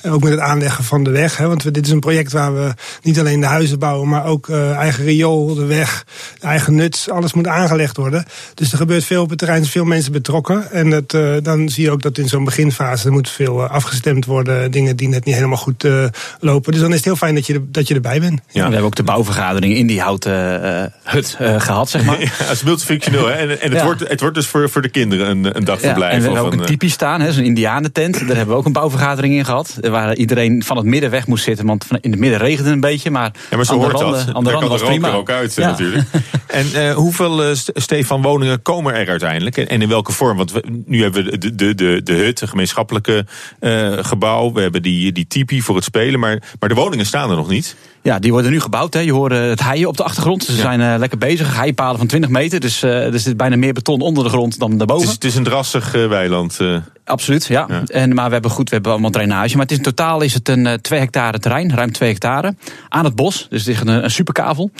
eh, 0.03 0.13
ook 0.13 0.23
met 0.23 0.31
het 0.33 0.41
aanleggen 0.41 0.85
van 0.85 1.05
de 1.05 1.11
weg. 1.11 1.37
Hè, 1.37 1.47
want 1.49 1.63
we, 1.63 1.71
dit 1.71 1.87
is 1.87 1.93
een 1.93 2.01
project 2.01 2.33
waar 2.33 2.55
we 2.55 2.75
niet 3.03 3.19
alleen 3.19 3.41
de 3.41 3.47
huizen 3.47 3.79
bouwen, 3.79 4.09
maar 4.09 4.25
ook 4.25 4.49
eh, 4.49 4.71
eigen 4.77 5.05
riool, 5.05 5.55
de 5.55 5.65
weg, 5.65 6.05
de 6.41 6.47
eigen 6.47 6.75
nuts. 6.75 7.11
Alles 7.11 7.33
moet 7.33 7.47
aangelegd 7.47 7.97
worden. 7.97 8.25
Dus 8.55 8.73
er 8.73 8.79
gebeurt 8.79 9.05
veel 9.05 9.23
op 9.23 9.29
het 9.31 9.39
terrein, 9.39 9.59
er 9.61 9.67
zijn 9.67 9.77
veel 9.79 9.89
mensen 9.91 10.13
betrokken. 10.13 10.71
En 10.71 10.91
het, 10.91 11.15
eh, 11.15 11.33
dan 11.43 11.69
zie 11.69 11.85
je 11.85 11.91
ook 11.91 12.03
dat 12.03 12.19
in 12.19 12.29
zo'n 12.29 12.45
beginfase 12.45 13.07
er 13.07 13.13
moet 13.13 13.31
veel 13.31 13.63
afgestemd 13.67 14.25
worden. 14.25 14.71
Dingen 14.71 14.97
die 14.97 15.09
net 15.09 15.25
niet 15.25 15.35
helemaal 15.35 15.57
goed 15.57 15.85
eh, 15.85 16.05
lopen. 16.41 16.73
Dus 16.73 16.81
dan 16.81 16.91
is 16.91 16.97
het 16.97 17.05
heel 17.05 17.17
fijn 17.17 17.35
dat 17.35 17.47
je, 17.47 17.55
er- 17.55 17.61
dat 17.71 17.89
je 17.89 17.95
erbij 17.95 18.21
bent. 18.21 18.41
We 18.53 18.61
hebben 18.61 18.83
ook 18.83 18.95
de 18.95 19.03
bouwvergadering 19.03 19.75
in 19.75 19.87
die 19.87 20.01
houten 20.01 20.63
eh, 20.63 21.13
hut 21.13 21.37
eh, 21.39 21.61
gehad, 21.61 21.91
zeg 21.91 22.05
maar. 22.05 22.21
Ja, 22.23 22.29
het 22.33 22.51
is 22.51 22.63
multifunctioneel. 22.63 23.27
Hè? 23.27 23.33
En, 23.33 23.61
en 23.61 23.71
het, 23.71 23.79
Ja. 23.79 23.85
wordt, 23.85 24.09
het 24.09 24.21
wordt 24.21 24.35
dus 24.35 24.47
voor, 24.47 24.71
voor 24.71 24.83
de 24.83 24.89
kinderen 24.89 25.01
een, 25.11 25.57
een 25.57 25.65
dagverblijf. 25.65 26.13
en 26.13 26.21
we 26.23 26.29
of 26.29 26.35
hebben 26.35 26.53
ook 26.53 26.61
een 26.61 26.67
tipi 26.67 26.89
staan, 26.89 27.21
hè, 27.21 27.33
zo'n 27.33 27.45
indianentent. 27.45 28.19
Daar 28.19 28.27
hebben 28.37 28.47
we 28.49 28.55
ook 28.55 28.67
een 28.67 28.73
bouwvergadering 28.73 29.35
in 29.35 29.45
gehad. 29.45 29.79
Waar 29.81 30.15
iedereen 30.17 30.63
van 30.65 30.77
het 30.77 30.87
midden 30.87 31.11
weg 31.11 31.27
moest 31.27 31.45
zitten. 31.45 31.67
Want 31.67 31.85
van- 31.85 31.99
in 32.01 32.11
het 32.11 32.21
midden 32.21 32.39
regende 32.39 32.65
het 32.65 32.73
een 32.75 32.81
beetje. 32.81 33.11
Maar, 33.11 33.31
Ja, 33.51 33.57
maar 33.57 33.65
zo 33.67 33.75
hoort 33.75 33.93
randen, 33.93 34.27
dat. 34.27 34.35
Aan 34.35 34.45
de 34.45 34.51
randen 34.51 34.69
was 34.71 34.83
prima. 34.83 35.09
er 35.09 35.15
ook 35.15 35.31
uit 35.31 35.55
Ja. 35.55 35.71
natuurlijk. 35.71 36.05
En 36.47 36.67
eh, 36.75 36.95
hoeveel, 36.95 37.43
eh, 37.43 37.55
St- 37.55 37.71
Stefan, 37.75 38.23
woningen 38.23 38.63
komen 38.63 38.95
er 38.95 39.09
uiteindelijk? 39.09 39.57
En, 39.57 39.69
en 39.69 39.83
in 39.83 39.89
welke 39.89 40.13
vorm? 40.13 40.37
Want 40.37 40.53
we, 40.53 40.65
nu 40.87 41.03
hebben 41.03 41.25
we 41.25 41.39
de, 41.39 41.55
de, 41.55 41.75
de, 41.75 42.01
de 42.03 42.13
hut, 42.13 42.41
een 42.41 42.49
gemeenschappelijke 42.49 43.27
eh, 43.61 43.93
gebouw. 44.01 44.53
We 44.53 44.61
hebben 44.61 44.83
die, 44.83 45.13
die 45.13 45.27
tipi 45.27 45.63
voor 45.63 45.75
het 45.75 45.85
spelen. 45.85 46.21
Maar, 46.21 46.43
maar 46.61 46.69
de 46.69 46.75
woningen 46.75 47.07
staan 47.07 47.31
er 47.31 47.37
nog 47.37 47.49
niet. 47.49 47.77
Ja, 48.03 48.19
die 48.19 48.33
worden 48.33 48.51
nu 48.51 48.61
gebouwd. 48.61 48.95
Hè. 48.95 49.01
Je 49.01 49.13
hoort 49.13 49.33
eh, 49.33 49.41
het 49.41 49.63
heien 49.63 49.89
op 49.89 49.97
de 49.97 50.03
achtergrond. 50.05 50.45
Ze 50.45 50.53
Ja. 50.53 50.59
zijn 50.61 50.81
eh, 50.81 50.95
lekker 50.99 51.19
bezig. 51.19 51.57
Heipalen 51.57 51.99
van 51.99 52.07
20 52.07 52.31
meter. 52.31 52.61
Dus 52.61 52.83
eh, 52.83 53.13
er 53.13 53.19
zit 53.21 53.37
bijna 53.37 53.57
meer 53.57 53.73
beton 53.73 54.01
onder 54.01 54.25
de 54.25 54.31
grond 54.31 54.59
dan 54.59 54.69
Het 54.71 54.79
daarboven. 54.79 55.07
is, 55.09 55.13
het 55.15 55.25
is 55.25 55.35
een 55.35 55.45
drassig 55.45 55.93
weiland. 55.93 56.59
Absoluut, 57.05 57.47
ja. 57.47 57.67
Ja. 57.69 57.83
En, 57.87 58.15
maar 58.15 58.27
we 58.27 58.33
hebben 58.33 58.51
goed, 58.51 58.69
we 58.69 58.75
hebben 58.75 58.93
allemaal 58.93 59.11
drainage. 59.11 59.53
Maar 59.53 59.63
het 59.63 59.71
is, 59.71 59.77
in 59.77 59.83
totaal 59.83 60.21
is 60.21 60.35
het 60.35 60.49
een 60.49 60.67
eh, 60.67 60.75
2 60.75 61.01
hectare 61.01 61.39
terrein, 61.39 61.75
ruim 61.75 61.93
2 61.93 62.09
hectare. 62.09 62.55
Aan 62.89 63.05
het 63.05 63.15
bos, 63.15 63.47
dus 63.51 63.65
het 63.65 63.75
is 63.75 63.81
een, 63.81 64.05
een 64.05 64.11
superkavel. 64.11 64.71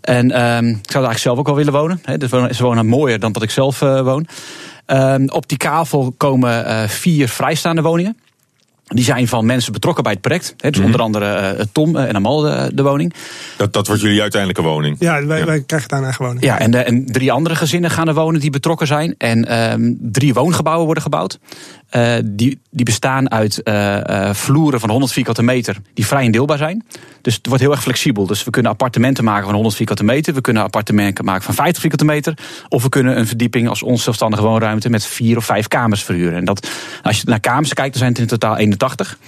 En 0.00 0.30
ehm, 0.30 0.66
ik 0.68 0.90
zou 0.90 1.04
er 1.04 1.10
eigenlijk 1.10 1.18
zelf 1.18 1.38
ook 1.38 1.46
wel 1.46 1.54
willen 1.56 1.72
wonen. 1.72 2.00
Hè. 2.04 2.18
Dus 2.18 2.30
ze 2.30 2.62
wonen 2.62 2.86
mooier 2.86 3.18
dan 3.18 3.32
dat 3.32 3.42
ik 3.42 3.50
zelf 3.50 3.78
woon. 3.78 4.26
Ehm, 4.86 5.26
op 5.28 5.48
die 5.48 5.58
kavel 5.58 6.14
komen 6.16 6.88
vier 6.88 7.28
vrijstaande 7.28 7.82
woningen. 7.82 8.16
Die 8.94 9.04
zijn 9.04 9.28
van 9.28 9.46
mensen 9.46 9.72
betrokken 9.72 10.02
bij 10.02 10.12
het 10.12 10.20
project. 10.20 10.54
Hè. 10.56 10.68
Dus 10.70 10.78
Mhm. 10.78 10.86
onder 10.86 11.00
andere 11.00 11.26
eh, 11.34 11.64
Tom 11.72 11.96
eh, 11.96 12.08
en 12.08 12.14
Amal 12.14 12.40
de, 12.40 12.70
de 12.74 12.82
woning. 12.82 13.14
Dat, 13.56 13.72
dat 13.72 13.86
wordt 13.86 14.02
jullie 14.02 14.20
uiteindelijke 14.20 14.62
woning. 14.62 14.96
Ja, 14.98 15.26
wij, 15.26 15.38
Ja. 15.38 15.44
wij 15.44 15.62
krijgen 15.66 15.90
aan 15.92 16.04
eigen 16.04 16.24
woning. 16.24 16.44
Ja, 16.44 16.58
en, 16.58 16.74
eh, 16.74 16.86
en 16.88 17.06
drie 17.06 17.32
andere 17.32 17.56
gezinnen 17.56 17.90
gaan 17.90 18.08
er 18.08 18.14
wonen 18.14 18.40
die 18.40 18.50
betrokken 18.50 18.86
zijn. 18.86 19.14
En 19.18 19.44
ehm, 19.48 19.92
drie 19.98 20.34
woongebouwen 20.34 20.84
worden 20.84 21.02
gebouwd. 21.02 21.38
Eh, 21.92 22.14
die, 22.24 22.60
die 22.70 22.84
bestaan 22.84 23.30
uit 23.30 23.62
eh, 23.62 24.28
eh, 24.28 24.34
vloeren 24.34 24.80
van 24.80 24.90
100 24.90 25.12
vierkante 25.12 25.42
meter 25.42 25.76
die 25.94 26.06
vrij 26.06 26.24
indeelbaar 26.24 26.58
zijn. 26.58 26.84
Dus 27.22 27.34
het 27.34 27.46
wordt 27.46 27.62
heel 27.62 27.70
erg 27.70 27.82
flexibel. 27.82 28.26
Dus 28.26 28.44
we 28.44 28.50
kunnen 28.50 28.70
appartementen 28.70 29.24
maken 29.24 29.44
van 29.44 29.54
100 29.54 29.74
vierkante 29.74 30.04
meter. 30.04 30.34
We 30.34 30.40
kunnen 30.40 30.62
appartementen 30.62 31.24
maken 31.24 31.42
van 31.42 31.54
50 31.54 31.80
vierkante 31.80 32.04
meter. 32.04 32.34
Of 32.68 32.82
we 32.82 32.88
kunnen 32.88 33.18
een 33.18 33.26
verdieping 33.26 33.68
als 33.68 33.82
onzelfstandige 33.82 34.42
woonruimte 34.42 34.90
met 34.90 35.06
vier 35.06 35.36
of 35.36 35.44
vijf 35.44 35.68
kamers 35.68 36.02
verhuren. 36.02 36.38
En 36.38 36.44
dat, 36.44 36.68
als 37.02 37.20
je 37.20 37.22
naar 37.26 37.40
kamers 37.40 37.74
kijkt, 37.74 37.90
dan 37.90 37.98
zijn 37.98 38.12
het 38.12 38.20
in 38.20 38.26
totaal 38.26 38.56
81. 38.56 39.18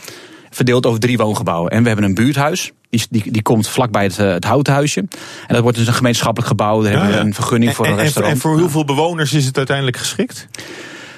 Verdeeld 0.51 0.87
over 0.87 1.01
drie 1.01 1.17
woongebouwen. 1.17 1.71
En 1.71 1.83
we 1.83 1.87
hebben 1.89 2.07
een 2.07 2.15
buurthuis. 2.15 2.73
Die, 2.91 3.07
die, 3.11 3.33
die 3.33 3.43
komt 3.43 3.69
vlakbij 3.69 4.05
het, 4.05 4.17
het 4.17 4.45
houten 4.45 4.73
huisje. 4.73 5.01
En 5.01 5.09
dat 5.55 5.63
wordt 5.63 5.79
dus 5.79 5.87
een 5.87 5.95
gemeenschappelijk 5.95 6.49
gebouw. 6.49 6.83
Daar 6.83 6.93
hebben 6.93 7.11
we 7.11 7.17
een 7.17 7.35
vergunning 7.35 7.75
voor 7.75 7.85
en, 7.85 7.93
een 7.93 7.99
en, 7.99 8.05
restaurant. 8.05 8.35
en 8.35 8.41
voor 8.41 8.59
hoeveel 8.59 8.85
bewoners 8.85 9.33
is 9.33 9.45
het 9.47 9.57
uiteindelijk 9.57 9.97
geschikt? 9.97 10.49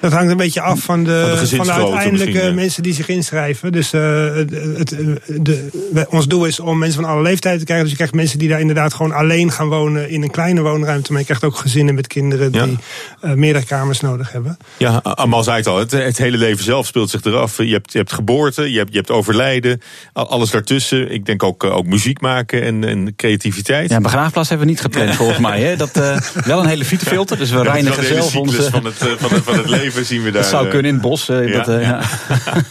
Dat 0.01 0.13
hangt 0.13 0.31
een 0.31 0.37
beetje 0.37 0.61
af 0.61 0.81
van 0.81 1.05
de, 1.05 1.11
Van 1.11 1.19
de 1.21 1.27
van 1.27 1.31
de, 1.35 1.39
gezinsgrootte 1.39 1.83
uiteindelijke 1.97 2.43
ja. 2.47 2.53
mensen 2.53 2.83
die 2.83 2.95
zich 2.95 3.09
inschrijven. 3.09 3.73
Dus 3.73 3.93
eh, 3.93 4.35
het, 4.35 4.51
het, 4.77 4.97
de, 5.27 5.69
we- 5.93 6.07
ons 6.11 6.27
doel 6.27 6.45
is 6.45 6.61
om 6.61 6.79
mensen 6.79 7.01
van 7.03 7.11
alle 7.11 7.23
leeftijden 7.23 7.59
te 7.61 7.65
krijgen. 7.67 7.87
Dus 7.87 7.91
je 7.97 8.03
krijgt 8.03 8.15
mensen 8.15 8.39
die 8.39 8.49
daar 8.49 8.61
inderdaad 8.61 8.95
gewoon 8.95 9.13
alleen 9.13 9.51
gaan 9.53 9.69
wonen 9.69 10.09
in 10.11 10.23
een 10.23 10.31
kleine 10.31 10.61
woonruimte. 10.61 11.11
Maar 11.11 11.21
je 11.21 11.27
krijgt 11.27 11.45
ook 11.45 11.57
gezinnen 11.57 11.95
met 11.95 12.07
kinderen 12.07 12.53
Ja. 12.53 12.65
die 12.65 12.79
eh, 13.21 13.33
meerdere 13.33 13.65
kamers 13.65 14.01
nodig 14.01 14.33
hebben. 14.33 14.57
Ja, 14.77 15.01
Amal 15.03 15.43
zei 15.43 15.57
het 15.57 15.67
al, 15.67 15.79
het, 15.79 15.91
het 15.91 16.19
hele 16.19 16.37
leven 16.37 16.65
zelf 16.65 16.87
speelt 16.87 17.11
zich 17.11 17.25
eraf. 17.25 17.57
Je 17.57 17.73
hebt, 17.73 17.93
je 17.93 17.99
hebt 17.99 18.13
geboorte, 18.13 18.73
je 18.73 18.79
hebt, 18.79 18.91
je 18.91 18.97
hebt 18.97 19.11
overlijden, 19.11 19.81
al- 20.13 20.29
alles 20.29 20.51
daartussen. 20.51 21.11
Ik 21.13 21.27
denk 21.27 21.43
ook, 21.43 21.65
eh, 21.65 21.77
ook 21.77 21.87
muziek 21.87 22.21
maken 22.21 22.63
en, 22.63 22.85
en 22.85 23.15
creativiteit. 23.17 23.91
Ja, 23.91 23.97
een 23.97 24.03
begraafplaats 24.03 24.49
hebben 24.49 24.67
we 24.67 24.73
niet 24.73 24.83
gepland 24.83 25.15
volgens 25.23 25.39
mij. 25.39 25.61
Hè. 25.61 25.77
Dat, 25.77 25.97
eh, 25.97 26.17
wel 26.45 26.61
een 26.61 26.67
hele 26.69 26.85
fietefilter, 26.85 27.39
dus 27.39 27.51
we 27.51 27.63
reinigen 27.63 28.01
de 28.01 28.07
hele 28.07 28.15
zelf 28.21 28.31
cyclus 28.31 28.57
onze... 28.57 28.71
van 28.71 28.85
het, 28.85 28.95
van, 28.97 29.31
het, 29.31 29.43
van 29.45 29.55
het 29.57 29.69
leven 29.69 29.85
zien 29.93 30.23
we 30.23 30.31
daar. 30.31 30.43
Dat 30.43 30.51
zou 30.51 30.65
eh. 30.65 30.71
kunnen 30.71 30.89
in 30.89 30.95
het 30.95 31.03
bos. 31.03 31.29
eh, 31.29 31.49
ja, 31.49 31.57
dat, 31.57 31.69
eh, 31.69 31.83
ja. 31.83 32.01
ja. 32.29 32.63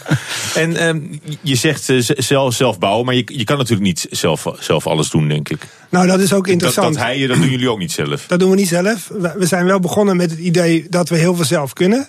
En 0.62 0.76
ehm, 0.76 1.00
je 1.40 1.54
zegt 1.54 1.92
zelf, 2.16 2.54
zelf 2.54 2.78
bouwen, 2.78 3.04
maar 3.06 3.14
je, 3.14 3.24
je 3.26 3.44
kan 3.44 3.56
natuurlijk 3.56 3.86
niet 3.86 4.06
zelf, 4.10 4.46
zelf 4.58 4.86
alles 4.86 5.10
doen, 5.10 5.28
denk 5.28 5.48
ik. 5.48 5.66
Nou, 5.90 6.06
dat 6.06 6.20
is 6.20 6.32
ook 6.32 6.44
Dat, 6.44 6.52
interessant. 6.52 6.94
dat 6.94 7.02
heien, 7.04 7.28
dat 7.28 7.36
doen 7.36 7.50
jullie 7.50 7.70
ook 7.70 7.78
niet 7.78 7.92
zelf. 7.92 8.24
Dat 8.26 8.38
doen 8.38 8.50
we 8.50 8.56
niet 8.56 8.68
zelf. 8.68 9.08
We 9.08 9.34
we 9.38 9.46
zijn 9.46 9.64
wel 9.66 9.80
begonnen 9.80 10.16
met 10.16 10.30
het 10.30 10.40
idee 10.40 10.86
dat 10.90 11.08
we 11.08 11.16
heel 11.16 11.34
veel 11.34 11.44
zelf 11.44 11.72
kunnen. 11.72 12.08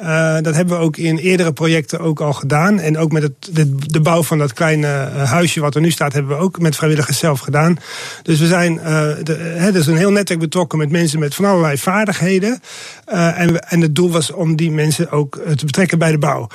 Uh, 0.00 0.36
dat 0.40 0.54
hebben 0.54 0.78
we 0.78 0.84
ook 0.84 0.96
in 0.96 1.16
eerdere 1.16 1.52
projecten 1.52 2.00
ook 2.00 2.20
al 2.20 2.32
gedaan. 2.32 2.78
En 2.80 2.98
ook 2.98 3.12
met 3.12 3.22
het, 3.22 3.50
de, 3.92 4.00
bouw 4.00 4.22
van 4.22 4.38
dat 4.38 4.52
kleine 4.52 4.86
huisje 5.24 5.60
wat 5.60 5.74
er 5.74 5.80
nu 5.80 5.90
staat, 5.90 6.12
hebben 6.12 6.36
we 6.36 6.42
ook 6.42 6.58
met 6.58 6.76
vrijwilligers 6.76 7.18
zelf 7.18 7.40
gedaan. 7.40 7.76
Dus 8.22 8.40
we 8.40 8.46
zijn, 8.46 8.74
de, 9.22 9.34
er 9.58 9.76
is 9.76 9.86
een 9.86 9.96
heel 9.96 10.10
netwerk 10.10 10.40
betrokken 10.40 10.78
met 10.78 10.90
mensen 10.90 11.18
met 11.18 11.34
van 11.34 11.44
allerlei 11.44 11.78
vaardigheden. 11.78 12.60
En, 13.04 13.68
en 13.68 13.80
het 13.80 13.94
doel 13.94 14.10
was 14.10 14.32
om 14.32 14.56
die 14.56 14.70
mensen 14.70 15.10
ook 15.10 15.40
te 15.56 15.64
betrekken 15.64 15.98
bij 15.98 16.10
de 16.10 16.18
bouw. 16.18 16.48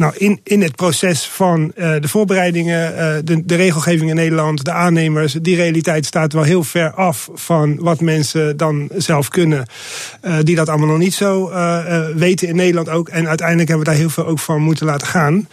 Nou, 0.00 0.14
in, 0.16 0.40
in 0.42 0.62
het 0.62 0.76
proces 0.76 1.24
van 1.24 1.72
uh, 1.76 1.94
de 2.00 2.08
voorbereidingen, 2.08 2.92
uh, 2.92 2.98
de, 3.24 3.44
de 3.44 3.54
regelgeving 3.54 4.10
in 4.10 4.16
Nederland, 4.16 4.64
de 4.64 4.72
aannemers, 4.72 5.32
die 5.32 5.56
realiteit 5.56 6.06
staat 6.06 6.32
wel 6.32 6.42
heel 6.42 6.62
ver 6.62 6.94
af 6.94 7.28
van 7.34 7.76
wat 7.80 8.00
mensen 8.00 8.56
dan 8.56 8.88
zelf 8.96 9.28
kunnen. 9.28 9.66
Uh, 10.22 10.36
die 10.42 10.56
dat 10.56 10.68
allemaal 10.68 10.88
nog 10.88 10.98
niet 10.98 11.14
zo 11.14 11.50
weten 12.14 12.48
in 12.48 12.56
Nederland 12.56 12.88
ook. 12.88 13.08
En 13.08 13.28
uiteindelijk 13.28 13.68
hebben 13.68 13.86
we 13.86 13.92
daar 13.92 14.00
heel 14.00 14.10
veel 14.10 14.26
ook 14.26 14.38
van 14.38 14.60
moeten 14.62 14.86
laten 14.86 15.06
gaan. 15.06 15.48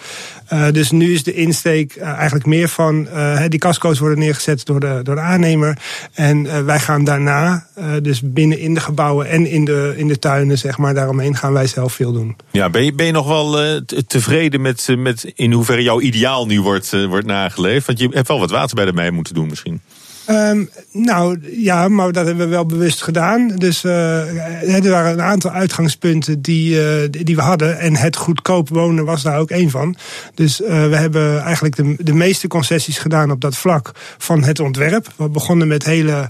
Uh, 0.54 0.72
dus 0.72 0.92
nu 0.92 1.14
is 1.14 1.24
de 1.24 1.34
insteek 1.34 1.96
uh, 1.96 2.08
eigenlijk 2.08 2.46
meer 2.46 2.68
van 2.68 3.08
uh, 3.14 3.42
die 3.48 3.60
casco's 3.60 4.00
worden 4.00 4.20
neergezet 4.20 4.66
door 4.66 4.80
de, 4.80 5.00
door 5.04 5.16
de 5.16 5.22
aannemer. 5.22 5.78
En 6.14 6.66
wij 6.66 6.80
gaan 6.80 7.04
daarna, 7.04 7.68
dus 8.02 8.22
binnen 8.24 8.60
in 8.60 8.74
de 8.74 8.80
gebouwen 8.80 9.30
en 9.30 9.46
in 9.46 9.66
de, 9.66 9.94
in 9.96 10.08
de 10.08 10.20
tuinen, 10.20 10.58
zeg 10.58 10.78
maar, 10.78 10.94
daaromheen 10.94 11.36
gaan 11.36 11.54
wij 11.54 11.68
zelf 11.68 11.94
veel 11.94 12.12
doen. 12.12 12.36
Ja, 12.52 12.70
ben 12.70 12.86
je, 12.86 12.94
ben 12.94 13.06
je 13.06 13.12
nog 13.12 13.28
wel 13.28 13.82
tevreden 14.08 14.62
met, 14.62 14.88
met 14.98 15.32
in 15.36 15.52
hoeverre 15.52 15.84
jouw 15.84 16.02
ideaal 16.02 16.46
nu 16.46 16.62
wordt, 16.62 17.06
wordt 17.08 17.26
nageleefd? 17.26 17.86
Want 17.86 18.00
je 18.00 18.10
hebt 18.12 18.28
wel 18.28 18.40
wat 18.40 18.52
water 18.52 18.76
bij 18.76 18.86
de 18.86 18.94
mij 18.94 19.12
moeten 19.12 19.34
doen 19.34 19.48
misschien. 19.48 19.82
Um, 20.30 20.70
nou 20.92 21.40
ja, 21.52 21.88
maar 21.88 22.12
dat 22.12 22.26
hebben 22.26 22.46
we 22.46 22.52
wel 22.52 22.66
bewust 22.66 23.04
gedaan. 23.04 23.48
Dus 23.48 23.84
uh, 23.84 24.86
er 24.86 24.90
waren 24.90 25.12
een 25.12 25.22
aantal 25.22 25.52
uitgangspunten 25.52 26.42
die, 26.42 26.76
uh, 26.76 27.10
die 27.10 27.36
we 27.36 27.42
hadden. 27.42 27.80
En 27.80 27.96
het 27.96 28.16
goedkoop 28.16 28.70
wonen 28.70 29.06
was 29.06 29.24
daar 29.24 29.40
ook 29.40 29.50
één 29.50 29.70
van. 29.70 29.96
Dus 30.34 30.58
we 30.58 30.96
hebben 30.96 31.42
eigenlijk 31.42 31.76
de, 31.76 31.96
de 31.98 32.14
meeste 32.14 32.48
concessies 32.48 32.98
gedaan 32.98 33.32
op 33.32 33.42
dat 33.42 33.58
vlak 33.58 33.92
van 34.18 34.44
het 34.44 34.60
ontwerp. 34.60 35.08
We 35.16 35.30
begonnen 35.30 35.68
met 35.68 35.86
hele 35.86 36.30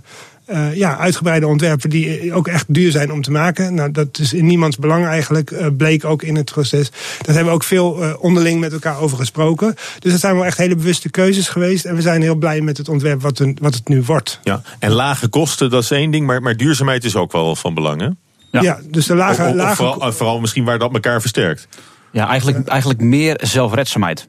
uh, 0.50 0.76
ja, 0.76 0.98
uitgebreide 0.98 1.48
ontwerpen 1.48 1.90
die 1.90 2.34
ook 2.34 2.48
echt 2.48 2.66
duur 2.68 2.92
zijn 2.92 3.12
om 3.12 3.22
te 3.22 3.32
maken. 3.32 3.74
Nou, 3.74 3.92
dat 3.92 4.20
is 4.20 4.34
in 4.34 4.46
niemands 4.46 4.78
belang 4.78 5.06
eigenlijk, 5.06 5.52
uh, 5.52 5.68
bleek 5.78 6.06
ook 6.06 6.24
in 6.24 6.36
het 6.36 6.52
proces. 6.52 6.90
Daar 6.90 7.36
hebben 7.36 7.46
we 7.46 7.52
ook 7.52 7.64
veel 7.64 8.04
uh, 8.04 8.14
onderling 8.20 8.60
met 8.60 8.74
elkaar 8.74 9.00
over 9.00 9.18
gesproken. 9.18 9.76
Dus 10.00 10.12
dat 10.12 10.22
zijn 10.22 10.36
wel 10.36 10.46
echt 10.46 10.58
hele 10.58 10.76
bewuste 10.76 11.10
keuzes 11.10 11.50
geweest. 11.50 11.86
En 11.86 11.96
we 11.96 12.02
zijn 12.02 12.22
heel 12.22 12.36
blij 12.36 12.62
met 12.62 12.78
het 12.78 12.90
ontwerp 12.90 13.22
wat, 13.22 13.44
wat 13.62 13.74
het 13.74 13.88
nu 13.88 14.02
wordt. 14.02 14.40
Ja, 14.44 14.62
en 14.80 14.92
lage 14.92 15.28
kosten, 15.28 15.70
dat 15.70 15.84
is 15.84 15.92
één 15.92 16.12
ding, 16.12 16.26
maar, 16.26 16.42
maar 16.42 16.58
duurzaamheid 16.58 17.04
is 17.04 17.16
ook 17.16 17.32
wel 17.32 17.56
van 17.56 17.74
belang, 17.74 18.02
hè? 18.02 18.10
Ja, 18.52 18.62
ja 18.62 18.80
dus 18.90 19.06
de 19.06 19.16
lage... 19.16 19.42
Of, 19.42 19.50
of, 19.50 19.56
lage... 19.56 19.76
Vooral, 19.76 20.12
vooral 20.12 20.40
misschien 20.40 20.64
waar 20.64 20.80
dat 20.80 20.94
elkaar 20.94 21.22
versterkt. 21.22 21.68
Ja, 22.12 22.28
eigenlijk, 22.28 22.68
eigenlijk 22.68 23.02
meer 23.02 23.40
zelfredzaamheid 23.42 24.28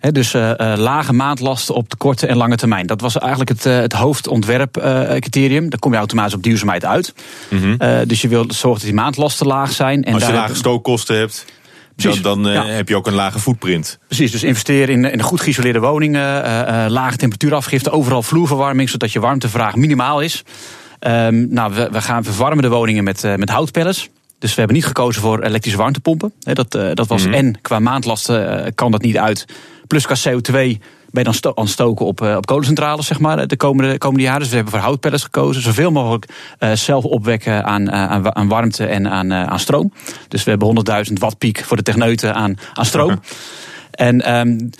dus 0.00 0.34
uh, 0.34 0.52
lage 0.76 1.12
maandlasten 1.12 1.74
op 1.74 1.90
de 1.90 1.96
korte 1.96 2.26
en 2.26 2.36
lange 2.36 2.56
termijn. 2.56 2.86
Dat 2.86 3.00
was 3.00 3.18
eigenlijk 3.18 3.50
het, 3.50 3.66
uh, 3.66 3.76
het 3.76 3.92
hoofdontwerpcriterium. 3.92 5.70
Daar 5.70 5.78
kom 5.78 5.92
je 5.92 5.98
automatisch 5.98 6.34
op 6.34 6.42
duurzaamheid 6.42 6.84
uit. 6.84 7.14
Mm 7.48 7.58
-hmm. 7.58 8.06
dus 8.06 8.20
je 8.20 8.28
wilt 8.28 8.54
zorgen 8.54 8.80
dat 8.80 8.90
die 8.90 9.00
maandlasten 9.00 9.46
laag 9.46 9.72
zijn. 9.72 10.04
En 10.04 10.14
Als 10.14 10.26
je 10.26 10.32
lage 10.32 10.54
stookkosten 10.54 11.18
hebt. 11.18 11.44
Precies, 11.96 12.22
dan, 12.22 12.42
dan 12.42 12.52
ja. 12.52 12.66
heb 12.66 12.88
je 12.88 12.96
ook 12.96 13.06
een 13.06 13.14
lage 13.14 13.38
footprint. 13.38 13.98
Precies, 14.06 14.30
dus 14.30 14.42
investeer 14.42 14.88
in, 14.88 15.04
in 15.04 15.22
goed 15.22 15.40
geïsoleerde 15.40 15.80
woningen, 15.80 16.42
lage 16.90 17.16
temperatuurafgifte, 17.16 17.90
overal 17.90 18.22
vloerverwarming, 18.22 18.88
zodat 18.88 19.12
je 19.12 19.20
warmtevraag 19.20 19.74
minimaal 19.74 20.20
is. 20.20 20.42
Um, 21.00 21.48
nou, 21.50 21.74
we, 21.74 21.88
we, 21.92 22.00
gaan 22.00 22.24
verwarmen 22.24 22.62
de 22.62 22.68
woningen 22.68 23.04
met, 23.04 23.22
met 23.36 23.50
houtpellets. 23.50 24.08
Dus 24.38 24.50
we 24.50 24.58
hebben 24.58 24.76
niet 24.76 24.86
gekozen 24.86 25.22
voor 25.22 25.42
elektrische 25.42 25.78
warmtepompen. 25.78 26.32
Dat, 26.38 26.70
dat 26.70 27.06
was 27.06 27.22
mm 27.22 27.32
-hmm. 27.32 27.38
en 27.38 27.60
qua 27.60 27.78
maandlasten 27.78 28.74
kan 28.74 28.90
dat 28.90 29.02
niet 29.02 29.18
uit. 29.18 29.44
Plus 29.88 30.06
qua 30.06 30.16
CO2 30.30 30.78
ben 31.10 31.24
je 31.24 31.40
dan 31.40 31.56
aan 31.56 31.64
het 31.64 31.72
stoken 31.72 32.06
op, 32.06 32.20
uh, 32.20 32.36
op 32.36 32.46
kolencentrales, 32.46 33.06
zeg 33.06 33.18
maar, 33.18 33.46
de 33.46 33.56
komende, 33.56 33.98
komende 33.98 34.24
jaren. 34.24 34.40
Dus 34.40 34.48
we 34.48 34.54
hebben 34.54 34.72
voor 34.72 34.82
houtpellets 34.82 35.22
gekozen. 35.22 35.62
Zoveel 35.62 35.90
mogelijk 35.90 36.26
uh, 36.58 36.72
zelf 36.72 37.04
opwekken 37.04 37.64
aan, 37.64 37.82
uh, 37.82 38.10
aan, 38.10 38.34
aan, 38.34 38.48
warmte 38.48 38.86
en 38.86 39.10
aan, 39.10 39.32
aan 39.32 39.58
stroom. 39.58 39.92
Dus 40.28 40.44
we 40.44 40.50
hebben 40.50 41.06
100.000 41.06 41.12
watt 41.12 41.38
piek 41.38 41.64
voor 41.64 41.76
de 41.76 41.82
techneuten 41.82 42.34
aan, 42.34 42.58
aan 42.74 42.84
stroom. 42.84 43.12
Okay. 43.12 43.22
En, 43.90 44.38
um, 44.38 44.70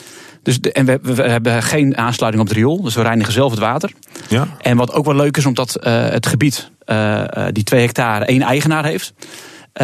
dus 0.43 0.61
de, 0.61 0.73
en 0.73 0.85
we, 0.85 0.99
we, 1.03 1.23
hebben 1.23 1.63
geen 1.63 1.97
aansluiting 1.97 2.43
op 2.43 2.49
het 2.49 2.59
riool. 2.59 2.83
Dus 2.83 2.95
we 2.95 3.03
reinigen 3.03 3.33
zelf 3.33 3.51
het 3.51 3.61
water. 3.61 3.93
Ja. 4.29 4.49
En 4.61 4.77
wat 4.77 4.93
ook 4.93 5.05
wel 5.05 5.15
leuk 5.15 5.37
is, 5.37 5.47
omdat 5.47 5.77
het 5.81 6.27
gebied, 6.27 6.71
die 7.53 7.65
twee 7.65 7.81
hectare, 7.81 8.25
één 8.25 8.43
eigenaar 8.43 8.85
heeft 8.85 9.13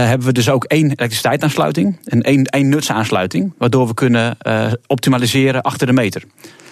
hebben 0.00 0.26
we 0.26 0.32
dus 0.32 0.48
ook 0.48 0.64
één 0.64 0.84
elektriciteitsaansluiting 0.84 1.98
en 2.04 2.20
één, 2.20 2.44
één 2.44 2.68
nutsaansluiting. 2.68 3.52
Waardoor 3.58 3.86
we 3.86 3.94
kunnen 3.94 4.36
uh, 4.42 4.72
optimaliseren 4.86 5.62
achter 5.62 5.86
de 5.86 5.92
meter. 5.92 6.22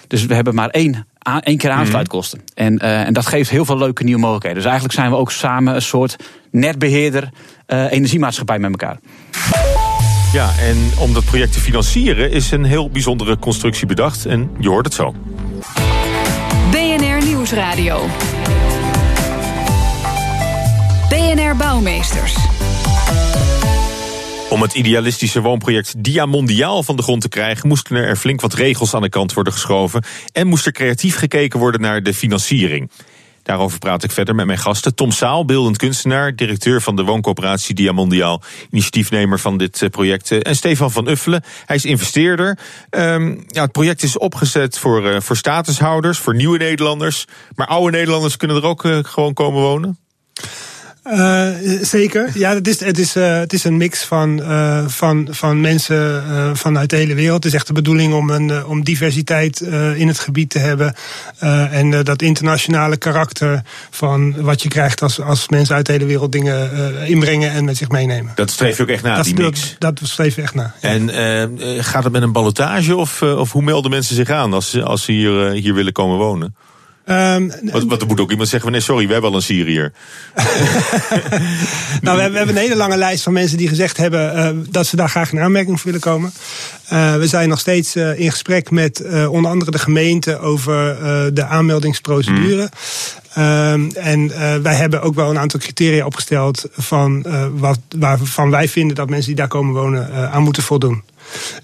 Dus 0.06 0.26
we 0.26 0.34
hebben 0.34 0.54
maar 0.54 0.68
één, 0.68 1.06
één 1.40 1.56
keer 1.56 1.70
aansluitkosten. 1.70 2.38
Mm 2.38 2.44
-hmm. 2.54 2.66
en, 2.66 2.88
uh, 2.88 3.06
en 3.06 3.12
dat 3.12 3.26
geeft 3.26 3.50
heel 3.50 3.64
veel 3.64 3.78
leuke 3.78 4.04
nieuwe 4.04 4.20
mogelijkheden. 4.20 4.58
Dus 4.58 4.70
eigenlijk 4.70 4.98
zijn 4.98 5.10
we 5.10 5.16
ook 5.16 5.30
samen 5.30 5.74
een 5.74 5.82
soort 5.82 6.16
netbeheerder 6.50 7.28
energiemaatschappij 7.66 8.58
met 8.58 8.70
elkaar. 8.70 8.98
Ja, 10.32 10.50
en 10.58 10.76
om 10.98 11.14
dat 11.14 11.24
project 11.24 11.52
te 11.52 11.60
financieren 11.60 12.30
is 12.30 12.50
een 12.50 12.64
heel 12.64 12.90
bijzondere 12.90 13.38
constructie 13.38 13.86
bedacht. 13.86 14.26
En 14.26 14.50
je 14.58 14.68
hoort 14.68 14.84
het 14.84 14.94
zo. 14.94 15.14
BNR 16.70 17.24
Nieuwsradio. 17.24 18.06
BNR 21.08 21.56
Bouwmeesters. 21.56 22.51
Om 24.52 24.62
het 24.62 24.74
idealistische 24.74 25.40
woonproject 25.40 26.04
Diamondiaal 26.04 26.82
van 26.82 26.96
de 26.96 27.02
grond 27.02 27.20
te 27.20 27.28
krijgen, 27.28 27.68
moesten 27.68 27.96
er 27.96 28.16
flink 28.16 28.40
wat 28.40 28.54
regels 28.54 28.94
aan 28.94 29.02
de 29.02 29.08
kant 29.08 29.32
worden 29.32 29.52
geschoven 29.52 30.04
en 30.32 30.46
moest 30.46 30.66
er 30.66 30.72
creatief 30.72 31.16
gekeken 31.16 31.58
worden 31.58 31.80
naar 31.80 32.02
de 32.02 32.14
financiering. 32.14 32.90
Daarover 33.42 33.78
praat 33.78 34.04
ik 34.04 34.10
verder 34.10 34.34
met 34.34 34.46
mijn 34.46 34.58
gasten. 34.58 34.94
Tom 34.94 35.10
Saal, 35.10 35.44
beeldend 35.44 35.76
kunstenaar, 35.76 36.36
directeur 36.36 36.82
van 36.82 36.96
de 36.96 37.02
wooncoöperatie 37.02 37.74
Diamondiaal, 37.74 38.42
initiatiefnemer 38.70 39.38
van 39.38 39.56
dit 39.56 39.86
project. 39.90 40.30
En 40.30 40.56
Stefan 40.56 40.90
van 40.90 41.08
Uffelen, 41.08 41.44
hij 41.66 41.76
is 41.76 41.84
investeerder. 41.84 42.58
Um, 42.90 43.44
ja, 43.46 43.62
het 43.62 43.72
project 43.72 44.02
is 44.02 44.18
opgezet 44.18 44.78
voor, 44.78 45.04
uh, 45.04 45.20
voor 45.20 45.36
statushouders, 45.36 46.18
voor 46.18 46.34
nieuwe 46.34 46.58
Nederlanders. 46.58 47.24
Maar 47.54 47.66
oude 47.66 47.96
Nederlanders 47.96 48.36
kunnen 48.36 48.56
er 48.56 48.64
ook 48.64 48.86
gewoon 49.02 49.32
komen 49.32 49.60
wonen? 49.60 49.98
Uh, 51.04 51.48
zeker. 51.80 52.30
Ja, 52.34 52.54
het 52.54 52.68
is, 52.68 52.80
het 52.80 52.98
is, 52.98 53.16
uh, 53.16 53.38
het 53.38 53.52
is 53.52 53.64
een 53.64 53.76
mix 53.76 54.04
van, 54.04 54.38
uh, 54.40 54.86
van, 54.86 55.28
van 55.30 55.60
mensen 55.60 56.22
vanuit 56.56 56.90
de 56.90 56.96
hele 56.96 57.14
wereld. 57.14 57.44
Het 57.44 57.52
is 57.52 57.58
echt 57.58 57.66
de 57.66 57.72
bedoeling 57.72 58.14
om, 58.14 58.30
een, 58.30 58.66
om 58.66 58.84
diversiteit 58.84 59.60
in 59.96 60.08
het 60.08 60.18
gebied 60.18 60.50
te 60.50 60.58
hebben. 60.58 60.94
en 61.70 62.04
dat 62.04 62.22
internationale 62.22 62.96
karakter 62.96 63.62
van 63.90 64.42
wat 64.42 64.62
je 64.62 64.68
krijgt 64.68 65.02
als, 65.02 65.20
als 65.20 65.48
mensen 65.48 65.74
uit 65.74 65.86
de 65.86 65.92
hele 65.92 66.04
wereld 66.04 66.32
dingen 66.32 66.70
inbrengen 67.06 67.50
en 67.50 67.64
met 67.64 67.76
zich 67.76 67.88
meenemen. 67.88 68.32
Dat 68.34 68.50
streef 68.50 68.76
je 68.76 68.82
ook 68.82 68.88
echt 68.88 69.02
na, 69.02 69.16
dat, 69.16 69.24
die 69.24 69.34
mix? 69.34 69.76
Dat, 69.78 69.98
dat 69.98 70.08
streef 70.08 70.36
je 70.36 70.42
echt 70.42 70.54
na. 70.54 70.74
Ja. 70.80 70.88
En 70.88 71.84
gaat 71.84 72.04
het 72.04 72.12
met 72.12 72.22
een 72.22 72.32
ballotage 72.32 72.96
of, 72.96 73.22
of 73.22 73.52
hoe 73.52 73.62
melden 73.62 73.90
mensen 73.90 74.14
zich 74.14 74.30
aan 74.30 74.52
als, 74.52 74.82
als 74.82 75.04
ze 75.04 75.12
hier, 75.12 75.50
hier 75.50 75.74
willen 75.74 75.92
komen 75.92 76.18
wonen? 76.18 76.54
Um, 77.06 77.52
wat, 77.62 77.84
wat 77.84 78.06
moet 78.06 78.20
ook 78.20 78.30
iemand 78.30 78.48
zeggen 78.48 78.70
van 78.70 78.78
nee, 78.78 78.80
sorry, 78.80 79.06
we 79.06 79.12
hebben 79.12 79.30
al 79.30 79.36
een 79.36 79.42
Syriër. 79.42 79.92
nou, 82.02 82.16
we 82.16 82.22
hebben, 82.22 82.30
we 82.30 82.36
hebben, 82.36 82.48
een 82.48 82.62
hele 82.62 82.76
lange 82.76 82.96
lijst 82.96 83.22
van 83.22 83.32
mensen 83.32 83.58
die 83.58 83.68
gezegd 83.68 83.96
hebben 83.96 84.36
uh, 84.36 84.48
dat 84.70 84.86
ze 84.86 84.96
daar 84.96 85.08
graag 85.08 85.32
in 85.32 85.40
aanmerking 85.40 85.80
voor 85.80 85.86
willen 85.86 86.00
komen. 86.00 86.32
Uh, 86.92 87.16
we 87.16 87.26
zijn 87.26 87.48
nog 87.48 87.60
steeds 87.60 87.96
uh, 87.96 88.18
in 88.18 88.30
gesprek 88.30 88.70
met 88.70 89.04
onder 89.28 89.50
andere 89.50 89.70
de 89.70 89.78
gemeente 89.78 90.38
over 90.38 90.96
de 91.34 91.44
aanmeldingsprocedure. 91.44 92.68
Mm. 93.34 93.42
Um, 93.44 93.90
en 93.90 94.28
wij 94.62 94.74
hebben 94.74 95.02
ook 95.02 95.14
wel 95.14 95.30
een 95.30 95.38
aantal 95.38 95.60
criteria 95.60 96.06
opgesteld 96.06 96.64
van 96.72 97.26
wat, 97.52 97.78
waarvan 97.98 98.50
wij 98.50 98.68
vinden 98.68 98.96
dat 98.96 99.08
mensen 99.08 99.26
die 99.26 99.36
daar 99.36 99.48
komen 99.48 99.74
wonen 99.74 100.30
aan 100.30 100.42
moeten 100.42 100.62
voldoen. 100.62 101.02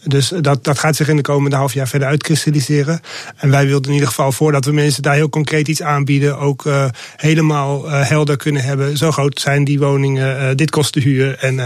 Dus 0.05 0.33
dat, 0.41 0.65
dat 0.65 0.79
gaat 0.79 0.97
zich 0.97 1.09
in 1.09 1.17
de 1.17 1.23
komende 1.23 1.57
half 1.57 1.75
jaar 1.75 1.89
verder 1.89 2.09
uitkristalliseren. 2.09 3.01
En 3.37 3.51
wij 3.51 3.67
wilden 3.67 3.87
in 3.89 3.93
ieder 3.93 4.09
geval, 4.09 4.33
voordat 4.33 4.65
we 4.65 4.73
mensen 4.73 5.03
daar 5.03 5.15
heel 5.15 5.29
concreet 5.29 5.69
iets 5.69 5.83
aanbieden, 5.83 6.39
ook 6.39 6.65
uh, 6.65 6.85
helemaal 7.17 7.87
uh, 7.87 8.09
helder 8.09 8.37
kunnen 8.37 8.63
hebben. 8.63 8.97
Zo 8.97 9.11
groot 9.11 9.41
zijn 9.41 9.65
die 9.65 9.79
woningen, 9.79 10.43
uh, 10.43 10.49
dit 10.55 10.71
kost 10.71 10.95
de 10.95 11.01
huur. 11.01 11.39
En 11.39 11.57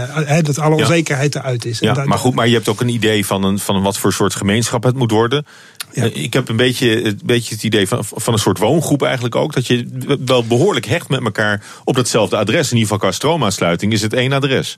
dat 0.43 0.59
alle 0.59 0.75
onzekerheid 0.75 1.35
eruit 1.35 1.65
is. 1.65 1.79
Ja, 1.79 2.05
maar 2.05 2.17
goed, 2.17 2.35
maar 2.35 2.47
je 2.47 2.53
hebt 2.53 2.67
ook 2.67 2.81
een 2.81 2.89
idee 2.89 3.25
van, 3.25 3.43
een, 3.43 3.59
van 3.59 3.81
wat 3.81 3.97
voor 3.97 4.13
soort 4.13 4.35
gemeenschap 4.35 4.83
het 4.83 4.95
moet 4.95 5.11
worden. 5.11 5.45
Ja. 5.93 6.03
Ik 6.03 6.33
heb 6.33 6.49
een 6.49 6.55
beetje, 6.55 7.05
een 7.05 7.19
beetje 7.25 7.53
het 7.53 7.63
idee 7.63 7.87
van, 7.87 8.05
van 8.05 8.33
een 8.33 8.39
soort 8.39 8.57
woongroep 8.57 9.03
eigenlijk 9.03 9.35
ook. 9.35 9.53
Dat 9.53 9.67
je 9.67 9.87
wel 10.25 10.45
behoorlijk 10.45 10.85
hecht 10.85 11.09
met 11.09 11.23
elkaar 11.23 11.63
op 11.83 11.95
datzelfde 11.95 12.37
adres. 12.37 12.71
In 12.71 12.77
ieder 12.77 12.81
geval 12.81 12.97
qua 12.97 13.11
stroomaansluiting 13.11 13.93
is 13.93 14.01
het 14.01 14.13
één 14.13 14.33
adres. 14.33 14.77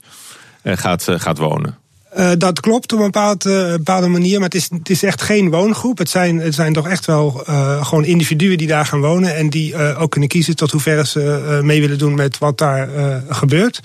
gaat, 0.64 1.06
gaat 1.08 1.38
wonen. 1.38 1.78
Uh, 2.16 2.30
dat 2.38 2.60
klopt 2.60 2.92
op 2.92 2.98
een 2.98 3.04
bepaalde, 3.04 3.74
bepaalde 3.76 4.08
manier, 4.08 4.34
maar 4.38 4.48
het 4.48 4.54
is, 4.54 4.68
het 4.70 4.90
is 4.90 5.02
echt 5.02 5.22
geen 5.22 5.50
woongroep. 5.50 5.98
Het 5.98 6.10
zijn, 6.10 6.38
het 6.38 6.54
zijn 6.54 6.72
toch 6.72 6.88
echt 6.88 7.06
wel 7.06 7.44
uh, 7.48 7.86
gewoon 7.86 8.04
individuen 8.04 8.58
die 8.58 8.66
daar 8.66 8.86
gaan 8.86 9.00
wonen 9.00 9.34
en 9.34 9.50
die 9.50 9.72
uh, 9.72 10.00
ook 10.00 10.10
kunnen 10.10 10.28
kiezen 10.28 10.56
tot 10.56 10.70
hoeverre 10.70 11.06
ze 11.06 11.60
mee 11.62 11.80
willen 11.80 11.98
doen 11.98 12.14
met 12.14 12.38
wat 12.38 12.58
daar 12.58 12.88
gebeurt. 13.28 13.80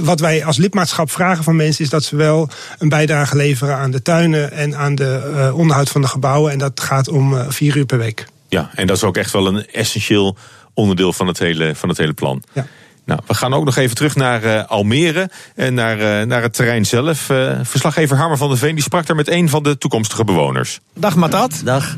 wat 0.00 0.20
wij 0.20 0.44
als 0.44 0.56
lidmaatschap 0.56 1.10
vragen 1.10 1.44
van 1.44 1.56
mensen 1.56 1.84
is 1.84 1.90
dat 1.90 2.04
ze 2.04 2.16
wel 2.16 2.48
een 2.78 2.88
bijdrage 2.88 3.36
leveren 3.36 3.76
aan 3.76 3.90
de 3.90 4.02
tuinen 4.02 4.52
en 4.52 4.76
aan 4.76 4.94
de 4.94 5.52
onderhoud 5.54 5.88
van 5.88 6.00
de 6.00 6.06
gebouwen. 6.06 6.52
En 6.52 6.58
dat 6.58 6.80
gaat 6.80 7.08
om 7.08 7.52
vier 7.52 7.76
uur 7.76 7.86
per 7.86 7.98
week. 7.98 8.26
Ja, 8.48 8.70
en 8.74 8.86
dat 8.86 8.96
is 8.96 9.04
ook 9.04 9.16
echt 9.16 9.32
wel 9.32 9.46
een 9.46 9.66
essentieel 9.66 10.36
onderdeel 10.74 11.12
van 11.12 11.26
het 11.26 11.38
hele, 11.38 11.74
van 11.74 11.88
het 11.88 11.98
hele 11.98 12.12
plan. 12.12 12.42
Ja. 12.52 12.66
Nou, 13.10 13.22
we 13.26 13.34
gaan 13.34 13.54
ook 13.54 13.64
nog 13.64 13.76
even 13.76 13.96
terug 13.96 14.16
naar 14.16 14.44
uh, 14.44 14.64
Almere 14.66 15.30
en 15.54 15.74
naar, 15.74 15.98
uh, 15.98 16.26
naar 16.26 16.42
het 16.42 16.54
terrein 16.54 16.84
zelf. 16.84 17.30
Uh, 17.30 17.52
verslaggever 17.62 18.16
Harmer 18.16 18.36
van 18.36 18.48
der 18.48 18.58
Veen 18.58 18.74
die 18.74 18.82
sprak 18.82 19.06
daar 19.06 19.16
met 19.16 19.28
een 19.28 19.48
van 19.48 19.62
de 19.62 19.78
toekomstige 19.78 20.24
bewoners. 20.24 20.80
Dag 20.94 21.16
Matat. 21.16 21.60
Dag. 21.64 21.96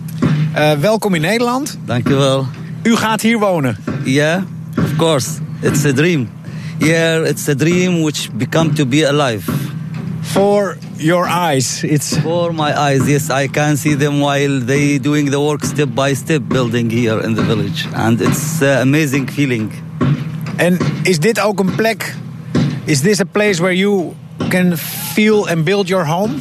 welkom 0.80 1.14
in 1.14 1.20
Nederland. 1.20 1.78
Dankjewel. 1.84 2.46
U 2.82 2.96
gaat 2.96 3.20
hier 3.20 3.38
wonen? 3.38 3.76
Ja, 4.04 4.10
yeah, 4.10 4.42
of 4.78 4.96
course. 4.96 5.28
It's 5.60 5.84
a 5.84 5.92
dream. 5.92 6.30
Yeah, 6.78 7.28
it's 7.28 7.48
a 7.48 7.54
dream 7.54 8.02
which 8.02 8.28
become 8.32 8.72
to 8.72 8.86
be 8.86 9.08
alive. 9.08 9.52
For 10.20 10.76
your 10.96 11.28
eyes, 11.28 11.82
it's 11.82 12.16
for 12.16 12.54
my 12.54 12.74
eyes. 12.76 13.06
Yes, 13.06 13.28
I 13.44 13.48
can 13.48 13.76
see 13.76 13.96
them 13.96 14.20
while 14.20 14.64
they 14.64 15.00
doing 15.00 15.30
the 15.30 15.40
work 15.40 15.64
step 15.64 15.88
by 15.94 16.14
step, 16.14 16.42
building 16.48 16.90
here 16.90 17.24
in 17.24 17.34
the 17.34 17.42
village, 17.42 17.86
and 17.94 18.20
it's 18.20 18.62
uh, 18.62 18.78
amazing 18.80 19.28
feeling. 19.30 19.91
En 20.62 20.78
is 21.02 21.18
dit 21.18 21.40
ook 21.40 21.58
een 21.58 21.74
plek? 21.74 22.14
Is 22.84 23.00
this 23.00 23.20
a 23.20 23.24
place 23.24 23.62
where 23.62 23.76
you 23.76 24.12
can 24.48 24.76
feel 25.12 25.48
and 25.48 25.64
build 25.64 25.88
your 25.88 26.06
home? 26.06 26.34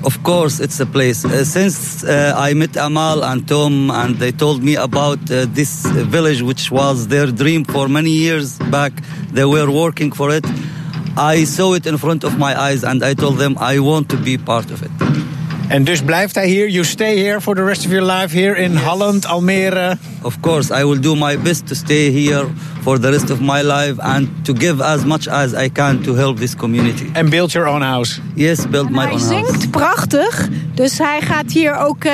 Of 0.00 0.22
course, 0.22 0.62
it's 0.62 0.80
a 0.80 0.86
place. 0.86 1.24
Uh, 1.24 1.44
since 1.44 2.04
uh, 2.04 2.48
I 2.50 2.54
met 2.54 2.76
Amal 2.76 3.24
and 3.24 3.46
Tom, 3.46 3.90
and 3.90 4.18
they 4.18 4.32
told 4.32 4.62
me 4.62 4.76
about 4.76 5.18
uh, 5.30 5.46
this 5.54 5.86
village, 6.10 6.42
which 6.42 6.70
was 6.70 7.06
their 7.06 7.32
dream 7.32 7.64
for 7.64 7.88
many 7.88 8.10
years 8.10 8.58
back, 8.70 8.92
they 9.32 9.44
were 9.44 9.70
working 9.70 10.14
for 10.14 10.34
it. 10.34 10.44
I 11.16 11.44
saw 11.44 11.74
it 11.74 11.86
in 11.86 11.98
front 11.98 12.24
of 12.24 12.36
my 12.36 12.60
eyes, 12.60 12.82
and 12.84 13.04
I 13.04 13.14
told 13.14 13.38
them 13.38 13.56
I 13.58 13.78
want 13.78 14.08
to 14.08 14.16
be 14.16 14.38
part 14.38 14.70
of 14.70 14.82
it. 14.82 15.37
En 15.68 15.84
dus 15.84 16.02
blijft 16.02 16.34
hij 16.34 16.46
hier? 16.46 16.68
You 16.68 16.84
stay 16.84 17.18
here 17.18 17.40
for 17.40 17.54
the 17.54 17.64
rest 17.64 17.84
of 17.84 17.92
your 17.92 18.12
life 18.12 18.38
here 18.38 18.56
in 18.56 18.76
Holland, 18.76 19.26
Almere? 19.26 19.96
Of 20.22 20.40
course, 20.40 20.80
I 20.80 20.84
will 20.84 21.00
do 21.00 21.14
my 21.14 21.38
best 21.38 21.66
to 21.66 21.74
stay 21.74 22.10
here 22.10 22.46
for 22.82 23.00
the 23.00 23.10
rest 23.10 23.30
of 23.30 23.40
my 23.40 23.62
life 23.62 24.00
and 24.00 24.28
to 24.42 24.54
give 24.58 24.84
as 24.84 25.04
much 25.04 25.28
as 25.28 25.52
I 25.52 25.70
can 25.72 26.00
to 26.02 26.14
help 26.14 26.38
this 26.38 26.54
community. 26.54 27.10
And 27.12 27.30
build 27.30 27.52
your 27.52 27.68
own 27.68 27.82
house? 27.82 28.20
Yes, 28.34 28.68
build 28.68 28.90
my 28.90 28.96
own 28.96 29.08
house. 29.08 29.34
Hij 29.34 29.44
zingt 29.44 29.70
prachtig, 29.70 30.48
dus 30.74 30.98
hij 30.98 31.20
gaat 31.20 31.52
hier 31.52 31.76
ook 31.76 32.04
uh, 32.04 32.12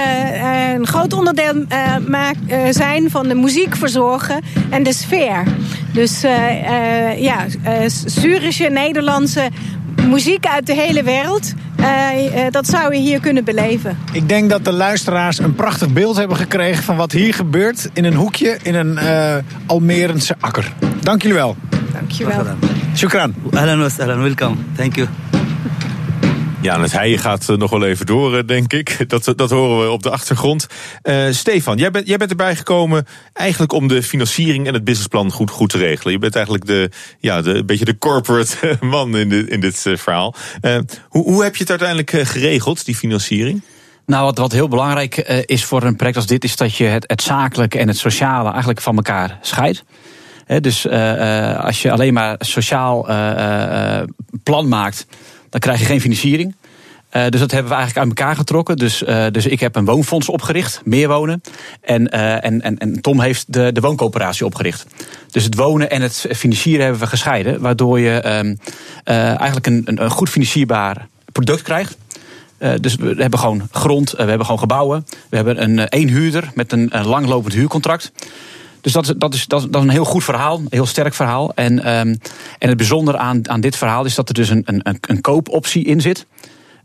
een 0.74 0.86
groot 0.86 1.12
onderdeel 1.12 1.54
uh, 1.54 1.96
maak, 2.08 2.36
uh, 2.48 2.56
zijn 2.70 3.10
van 3.10 3.28
de 3.28 3.34
muziek 3.34 3.76
verzorgen 3.76 4.40
en 4.70 4.82
de 4.82 4.92
sfeer. 4.92 5.44
Dus 5.92 6.20
ja, 7.18 7.46
Zurische, 8.06 8.64
Nederlandse 8.64 9.48
muziek 10.08 10.46
uit 10.46 10.66
de 10.66 10.74
hele 10.74 11.02
wereld. 11.02 11.52
Uh, 11.84 12.46
dat 12.50 12.66
zou 12.66 12.94
je 12.94 13.00
hier 13.00 13.20
kunnen 13.20 13.44
beleven. 13.44 13.98
Ik 14.12 14.28
denk 14.28 14.50
dat 14.50 14.64
de 14.64 14.72
luisteraars 14.72 15.38
een 15.38 15.54
prachtig 15.54 15.88
beeld 15.88 16.16
hebben 16.16 16.36
gekregen 16.36 16.84
van 16.84 16.96
wat 16.96 17.12
hier 17.12 17.34
gebeurt 17.34 17.88
in 17.92 18.04
een 18.04 18.14
hoekje 18.14 18.58
in 18.62 18.74
een 18.74 18.92
uh, 18.92 19.36
Almerense 19.66 20.36
akker. 20.40 20.72
Dank 21.00 21.22
jullie 21.22 21.36
wel. 21.36 21.56
Dank 21.92 22.10
je 22.10 22.26
wel. 22.26 22.44
Shukran. 22.96 23.34
Ahlan 23.50 23.78
wa 23.96 24.16
welkom. 24.16 24.64
Thank 24.76 24.96
you. 24.96 25.08
Ja, 26.64 26.80
het 26.80 26.98
heien 26.98 27.18
gaat 27.18 27.46
nog 27.56 27.70
wel 27.70 27.84
even 27.84 28.06
door, 28.06 28.46
denk 28.46 28.72
ik. 28.72 28.96
Dat, 29.10 29.32
dat 29.36 29.50
horen 29.50 29.84
we 29.84 29.90
op 29.90 30.02
de 30.02 30.10
achtergrond. 30.10 30.66
Uh, 31.02 31.26
Stefan, 31.30 31.76
jij 31.76 31.90
bent, 31.90 32.06
jij 32.06 32.16
bent 32.16 32.30
erbij 32.30 32.56
gekomen 32.56 33.06
eigenlijk 33.32 33.72
om 33.72 33.88
de 33.88 34.02
financiering 34.02 34.66
en 34.66 34.74
het 34.74 34.84
businessplan 34.84 35.32
goed, 35.32 35.50
goed 35.50 35.70
te 35.70 35.78
regelen. 35.78 36.12
Je 36.12 36.18
bent 36.18 36.34
eigenlijk 36.34 36.66
de, 36.66 36.90
ja, 37.18 37.42
de, 37.42 37.54
een 37.54 37.66
beetje 37.66 37.84
de 37.84 37.98
corporate 37.98 38.76
man 38.80 39.16
in, 39.16 39.28
dit 39.28 39.48
in 39.48 39.60
dit 39.60 39.86
verhaal. 39.94 40.34
Hoe, 41.08 41.22
hoe 41.22 41.42
heb 41.42 41.54
je 41.54 41.60
het 41.60 41.70
uiteindelijk 41.70 42.28
geregeld, 42.28 42.84
die 42.84 42.96
financiering? 42.96 43.62
Nou, 44.06 44.24
wat, 44.24 44.38
wat 44.38 44.52
heel 44.52 44.68
belangrijk 44.68 45.16
is 45.46 45.64
voor 45.64 45.82
een 45.82 45.96
project 45.96 46.16
als 46.16 46.26
dit, 46.26 46.44
is 46.44 46.56
dat 46.56 46.76
je 46.76 46.84
het, 46.84 47.04
het 47.06 47.22
zakelijke 47.22 47.78
en 47.78 47.88
het 47.88 47.98
sociale 47.98 48.50
eigenlijk 48.50 48.80
van 48.80 48.96
elkaar 48.96 49.38
scheidt. 49.40 49.84
He, 50.44 50.60
dus 50.60 50.88
als 51.58 51.82
je 51.82 51.90
alleen 51.90 52.14
maar 52.14 52.36
sociaal 52.38 53.06
plan 54.42 54.68
maakt 54.68 55.06
dan 55.54 55.62
krijg 55.62 55.80
je 55.80 55.84
geen 55.84 56.00
financiering. 56.00 56.54
Uh, 57.12 57.28
dus 57.28 57.40
dat 57.40 57.50
hebben 57.50 57.70
we 57.70 57.76
eigenlijk 57.76 58.06
uit 58.06 58.18
elkaar 58.18 58.36
getrokken. 58.36 58.76
Dus, 58.76 59.02
uh, 59.02 59.26
dus 59.30 59.46
ik 59.46 59.60
heb 59.60 59.76
een 59.76 59.84
woonfonds 59.84 60.28
opgericht, 60.28 60.80
meer 60.84 61.08
wonen. 61.08 61.42
En, 61.80 62.14
uh, 62.14 62.44
en, 62.44 62.62
en, 62.62 62.78
en 62.78 63.00
Tom 63.00 63.20
heeft 63.20 63.52
de, 63.52 63.72
de 63.72 63.80
wooncoöperatie 63.80 64.46
opgericht. 64.46 64.86
Dus 65.30 65.44
het 65.44 65.54
wonen 65.54 65.90
en 65.90 66.02
het 66.02 66.26
financieren 66.30 66.82
hebben 66.82 67.00
we 67.00 67.06
gescheiden. 67.06 67.60
Waardoor 67.60 68.00
je 68.00 68.38
um, 68.38 68.58
eigenlijk 69.04 69.66
een, 69.66 69.82
een, 69.84 70.10
goed 70.10 70.28
financierbaar 70.28 71.06
product 71.32 71.62
krijgt. 71.62 71.96
dus 72.80 72.94
we 72.94 73.14
hebben 73.18 73.38
gewoon 73.38 73.68
grond, 73.70 74.10
we 74.10 74.22
hebben 74.22 74.44
gewoon 74.44 74.60
gebouwen. 74.60 75.06
We 75.28 75.36
hebben 75.36 75.62
een 75.62 75.88
één 75.88 76.08
huurder 76.08 76.50
met 76.54 76.72
een 76.72 76.90
langlopend 77.04 77.54
huurcontract. 77.54 78.12
Dus 78.84 78.92
dat 78.92 79.04
is, 79.04 79.14
dat, 79.16 79.34
is, 79.34 79.46
dat, 79.46 79.62
is, 79.62 79.68
een 79.72 79.88
heel 79.88 80.04
goed 80.04 80.24
verhaal, 80.24 80.58
een 80.58 80.66
heel 80.70 80.86
sterk 80.86 81.14
verhaal. 81.14 81.52
En, 81.54 81.98
um, 81.98 82.18
en 82.58 82.68
het 82.68 82.76
bijzondere 82.76 83.18
aan, 83.18 83.48
aan 83.48 83.60
dit 83.60 83.76
verhaal 83.76 84.04
is 84.04 84.14
dat 84.14 84.28
er 84.28 84.34
dus 84.34 84.48
een, 84.48 84.62
een, 84.64 84.98
een 85.00 85.20
koopoptie 85.20 85.84
in 85.84 86.00
zit. 86.00 86.26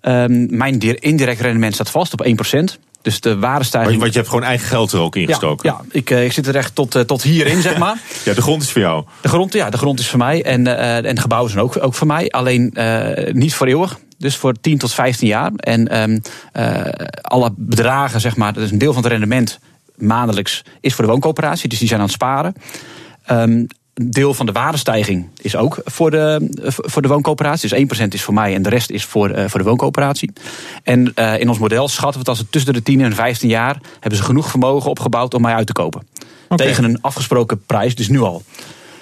Um, 0.02 0.58
mijn 0.58 0.80
indirect 0.80 1.42
rendement 1.42 1.74
staat 1.74 1.90
vast 1.90 2.14
op 2.14 2.26
1%. 2.26 2.30
Dus 3.02 3.22
de 3.22 3.38
waardestijging. 3.38 4.00
Want 4.00 4.12
je 4.12 4.18
hebt 4.18 4.30
gewoon 4.30 4.44
eigen 4.44 4.68
geld 4.68 4.92
er 4.92 5.00
ook 5.00 5.16
ingestoken. 5.16 5.70
Ja, 5.70 5.82
ja 5.82 6.00
ik, 6.00 6.10
ik 6.10 6.32
zit 6.32 6.48
er 6.48 6.56
echt 6.56 6.76
tot, 6.76 6.96
uh, 6.96 7.02
tot 7.02 7.22
hierin, 7.22 7.62
zeg 7.62 7.78
maar. 7.86 7.98
ja, 8.26 8.34
de 8.34 8.42
grond 8.42 8.62
is 8.62 8.72
voor 8.72 8.82
jou. 8.82 9.06
De 9.22 9.28
grond, 9.28 9.54
ja, 9.54 9.70
de 9.70 9.78
grond 9.78 10.00
is 10.00 10.08
voor 10.08 10.20
mij. 10.20 10.44
En, 10.44 10.66
uh, 10.66 11.06
en 11.06 11.16
de 11.16 11.22
gebouwen 11.22 11.52
zijn 11.52 11.64
ook, 11.64 11.84
ook 11.84 11.94
voor 11.94 12.08
mij. 12.08 12.30
Alleen 12.30 12.74
uh, 12.74 13.34
niet 13.34 13.54
voor 13.54 13.68
eeuwig. 13.68 14.00
Dus 14.18 14.36
voor 14.36 14.54
10 14.62 14.78
tot 14.78 14.94
15 14.94 15.28
jaar. 15.28 15.52
En 15.56 16.02
um, 16.02 16.22
alle 17.22 17.52
bedragen, 17.56 18.20
zeg 18.20 18.36
maar, 18.36 18.54
dat 18.54 18.64
is 18.64 18.72
een 18.72 18.78
deel 18.78 18.94
van 18.94 19.04
het 19.04 19.12
rendement 19.12 19.60
maandelijks 20.02 20.64
is 20.82 20.94
voor 20.94 21.06
de 21.06 21.12
wooncoöperatie. 21.12 21.70
Dus 21.70 21.80
die 21.80 21.88
zijn 21.88 22.00
aan 22.00 22.06
het 22.06 22.16
sparen. 22.16 22.54
Um, 23.32 23.68
deel 23.94 24.34
van 24.34 24.46
de 24.46 24.52
waardestijging 24.52 25.28
is 25.42 25.56
ook 25.56 25.82
voor 25.86 26.12
de, 26.12 26.48
voor 26.66 27.02
de 27.02 27.08
wooncoöperatie. 27.08 27.70
Dus 27.70 28.04
1% 28.04 28.08
is 28.08 28.24
voor 28.24 28.34
mij 28.34 28.56
en 28.56 28.62
de 28.62 28.70
rest 28.70 28.90
is 28.90 29.06
voor, 29.06 29.30
uh, 29.30 29.44
voor 29.48 29.60
de 29.60 29.66
wooncoöperatie. 29.66 30.34
En 30.84 31.12
uh, 31.16 31.40
in 31.40 31.50
ons 31.50 31.60
model 31.60 31.88
schatten 31.88 32.14
we 32.14 32.20
het 32.20 32.30
als 32.30 32.38
het 32.38 32.52
tussen 32.52 32.74
de 32.74 32.82
10 32.82 33.02
en 33.02 33.16
15 33.16 33.50
jaar... 33.50 33.78
hebben 34.00 34.20
ze 34.20 34.26
genoeg 34.26 34.50
vermogen 34.50 34.90
opgebouwd 34.90 35.34
om 35.34 35.42
mij 35.42 35.54
uit 35.54 35.68
te 35.68 35.74
kopen. 35.74 36.08
Okay. 36.50 36.68
Tegen 36.68 36.84
een 36.84 37.02
afgesproken 37.02 37.66
prijs, 37.66 37.96
dus 37.96 38.08
nu 38.08 38.20
al. 38.20 38.44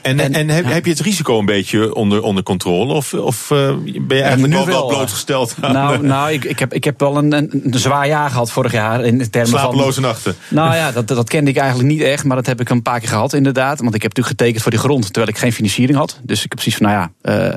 En, 0.08 0.20
en, 0.20 0.34
en 0.34 0.50
heb, 0.50 0.66
ja. 0.66 0.72
heb, 0.72 0.86
je 0.86 0.92
het 0.92 1.00
risico 1.00 1.40
een 1.40 1.46
beetje 1.46 1.96
onder, 1.96 2.22
onder 2.22 2.44
controle? 2.44 2.94
Of, 2.94 3.14
of 3.14 3.50
uh, 3.50 3.74
ben 4.02 4.18
je 4.18 4.24
eigenlijk 4.24 4.54
wel, 4.54 4.66
wel 4.66 4.88
blootgesteld 4.88 5.56
aan... 5.62 5.74
Nou, 5.74 6.06
nou 6.06 6.32
ik, 6.32 6.44
ik, 6.44 6.60
heb, 6.60 6.74
ik 6.74 6.84
heb 6.84 7.00
wel 7.00 7.18
een, 7.18 7.32
een, 7.32 7.62
een 7.64 7.80
zwaar 7.80 8.08
jaar 8.08 8.30
gehad 8.30 8.52
vorig 8.52 8.72
jaar. 8.72 9.06
In 9.06 9.30
termen 9.30 9.50
Slapeloze 9.50 9.94
van, 9.94 10.04
nachten. 10.04 10.36
Nou 10.50 10.76
ja, 10.76 10.92
dat, 10.92 11.08
dat 11.08 11.30
kende 11.30 11.50
ik 11.50 11.58
eigenlijk 11.58 11.90
niet 11.90 12.02
echt. 12.02 12.24
Maar 12.24 12.36
dat 12.36 12.46
heb 12.46 12.62
ik 12.62 12.70
een 12.70 12.82
paar 12.82 13.00
keer 13.00 13.10
gehad 13.10 13.34
inderdaad. 13.34 13.80
Want 13.80 13.96
ik 13.96 14.02
heb 14.02 14.16
natuurlijk 14.16 14.40
getekend 14.40 14.62
voor 14.62 14.72
die 14.72 14.80
grond. 14.80 15.06
Terwijl 15.06 15.28
ik 15.28 15.38
geen 15.38 15.54
financiering 15.54 15.98
had. 15.98 16.20
Dus 16.24 16.44
ik 16.44 16.50
heb 16.50 16.60
precies 16.60 16.76
van, 16.76 16.88
nou 16.88 17.10
ja, 17.22 17.34
uh, 17.52 17.56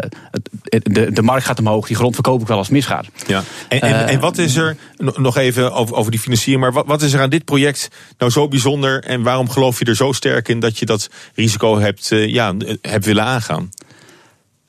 de, 0.83 1.13
de 1.13 1.23
markt 1.23 1.45
gaat 1.45 1.59
omhoog. 1.59 1.87
Die 1.87 1.97
grond 1.97 2.15
verkoop 2.15 2.41
ik 2.41 2.47
wel 2.47 2.57
als 2.57 2.67
het 2.67 2.77
misgaat. 2.77 3.07
Ja. 3.27 3.43
En, 3.69 3.81
en, 3.81 4.09
en 4.09 4.21
wat 4.21 4.39
is 4.39 4.57
er, 4.57 4.77
nog 4.97 5.37
even 5.37 5.73
over, 5.73 5.95
over 5.95 6.11
die 6.11 6.21
financiering. 6.21 6.65
Maar 6.65 6.73
wat, 6.73 6.87
wat 6.87 7.03
is 7.03 7.13
er 7.13 7.21
aan 7.21 7.31
dit 7.31 7.45
project 7.45 7.89
nou 8.19 8.31
zo 8.31 8.49
bijzonder? 8.49 9.05
En 9.05 9.23
waarom 9.23 9.51
geloof 9.51 9.79
je 9.79 9.85
er 9.85 9.97
zo 9.97 10.13
sterk 10.13 10.49
in 10.49 10.61
dat 10.61 10.79
je 10.79 10.87
dat 10.87 11.09
risico 11.35 11.79
hebt, 11.79 12.11
ja, 12.41 12.55
hebt 12.83 13.05
willen 13.05 13.25
aangaan? 13.25 13.71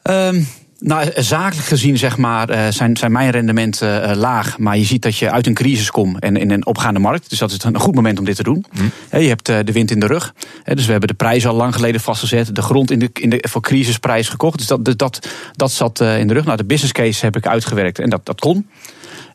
Um, 0.04 0.48
nou, 0.80 1.12
zakelijk 1.16 1.68
gezien 1.68 1.98
zeg 1.98 2.18
maar, 2.18 2.50
uh, 2.50 2.68
zijn, 2.70 2.98
zijn 2.98 3.12
mijn 3.12 3.30
rendementen 3.30 4.18
laag. 4.18 4.58
Maar 4.58 4.78
je 4.78 4.84
ziet 4.84 5.02
dat 5.02 5.18
je 5.18 5.32
uit 5.32 5.48
een 5.48 5.54
crisis 5.54 5.92
komt 5.92 6.20
en 6.20 6.38
in 6.38 6.52
een 6.52 6.66
opgaande 6.66 7.00
markt. 7.00 7.30
Dus 7.30 7.40
dat 7.40 7.52
is 7.52 7.64
een 7.64 7.80
goed 7.80 7.96
moment 7.96 8.20
om 8.20 8.26
dit 8.26 8.36
te 8.36 8.44
doen. 8.44 8.66
Hm. 8.72 9.20
je 9.20 9.28
hebt 9.28 9.46
de 9.46 9.72
wind 9.72 9.92
in 9.92 10.00
de 10.00 10.06
rug. 10.06 10.34
dus 10.64 10.86
we 10.86 10.92
hebben 10.92 11.10
de 11.10 11.16
prijs 11.16 11.48
al 11.48 11.56
lang 11.56 11.74
geleden 11.74 12.02
vastgezet. 12.02 12.56
De 12.56 12.62
grond 12.62 12.92
in 12.92 13.00
de, 13.00 13.10
in 13.14 13.30
de, 13.30 13.46
voor 13.50 13.62
crisisprijs 13.62 14.30
gekocht. 14.30 14.58
Dus 14.58 14.68
dat, 14.68 14.98
dat, 14.98 15.30
dat 15.56 15.72
zat 15.72 16.00
in 16.00 16.28
de 16.28 16.34
rug. 16.34 16.46
Nou, 16.46 16.58
de 16.58 16.66
business 16.66 16.94
case 16.94 17.26
heb 17.26 17.36
ik 17.36 17.48
uitgewerkt 17.48 18.00
en 18.00 18.10
dat, 18.10 18.26
dat 18.26 18.40
kon. 18.40 18.70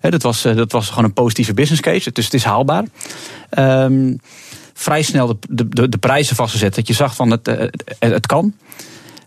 dat, 0.01 0.23
was, 0.23 0.43
dat 0.43 0.73
was 0.73 0.89
gewoon 0.89 1.05
een 1.05 1.13
positieve 1.13 1.55
business 1.55 1.83
case. 1.83 2.13
Dus 2.13 2.25
het 2.25 2.35
is 2.35 2.45
haalbaar. 2.45 2.85
Um, 3.59 4.19
vrij 4.79 5.03
snel 5.03 5.39
de, 5.49 5.69
de, 5.69 5.89
de 5.89 5.99
prijzen 5.99 6.37
vastgezet. 6.37 6.75
Dat 6.75 6.87
je 6.87 6.95
zag 6.95 7.15
van 7.15 7.31
het, 7.31 7.47
het, 7.47 7.95
het 7.99 8.27
kan. 8.27 8.55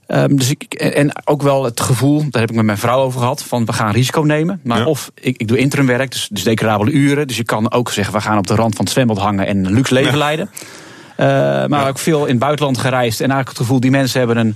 Um, 0.07 0.37
dus 0.37 0.49
ik, 0.49 0.73
en 0.73 1.11
ook 1.25 1.41
wel 1.41 1.63
het 1.63 1.79
gevoel, 1.79 2.17
daar 2.29 2.41
heb 2.41 2.49
ik 2.49 2.55
met 2.55 2.65
mijn 2.65 2.77
vrouw 2.77 3.01
over 3.01 3.19
gehad, 3.19 3.43
van 3.43 3.65
we 3.65 3.73
gaan 3.73 3.91
risico 3.91 4.21
nemen. 4.21 4.59
Maar 4.63 4.79
ja. 4.79 4.85
of 4.85 5.11
ik, 5.13 5.37
ik 5.37 5.47
doe 5.47 5.57
interimwerk, 5.57 6.11
dus, 6.11 6.27
dus 6.31 6.43
declarabele 6.43 6.91
uren. 6.91 7.27
Dus 7.27 7.37
je 7.37 7.43
kan 7.43 7.71
ook 7.71 7.91
zeggen, 7.91 8.13
we 8.13 8.21
gaan 8.21 8.37
op 8.37 8.47
de 8.47 8.55
rand 8.55 8.75
van 8.75 8.85
het 8.85 8.93
zwembad 8.93 9.17
hangen 9.17 9.47
en 9.47 9.65
een 9.65 9.73
luxe 9.73 9.93
leven 9.93 10.11
ja. 10.11 10.17
leiden. 10.17 10.49
Uh, 10.53 11.25
maar 11.67 11.81
ja. 11.81 11.87
ook 11.87 11.99
veel 11.99 12.21
in 12.21 12.29
het 12.29 12.39
buitenland 12.39 12.77
gereisd. 12.77 13.19
En 13.19 13.31
eigenlijk 13.31 13.49
het 13.49 13.57
gevoel, 13.57 13.79
die 13.79 13.91
mensen 13.91 14.19
hebben 14.19 14.37
een, 14.37 14.55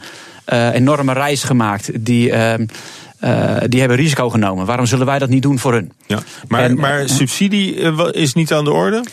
enorme 0.74 1.14
reis 1.14 1.44
gemaakt. 1.44 2.06
Die, 2.06 2.32
ehm, 2.32 2.66
die 3.70 3.80
hebben 3.80 3.98
risico 3.98 4.30
genomen. 4.30 4.66
Waarom 4.66 4.86
zullen 4.86 5.06
wij 5.06 5.20
dat 5.20 5.30
niet 5.30 5.42
doen 5.42 5.60
voor 5.60 5.74
hun? 5.74 5.92
Ja, 6.08 6.20
maar, 6.48 6.76
maar 6.76 7.10
subsidie 7.10 7.76
is 8.12 8.34
niet 8.34 8.54
aan 8.54 8.64
de 8.64 8.72
orde? 8.72 9.04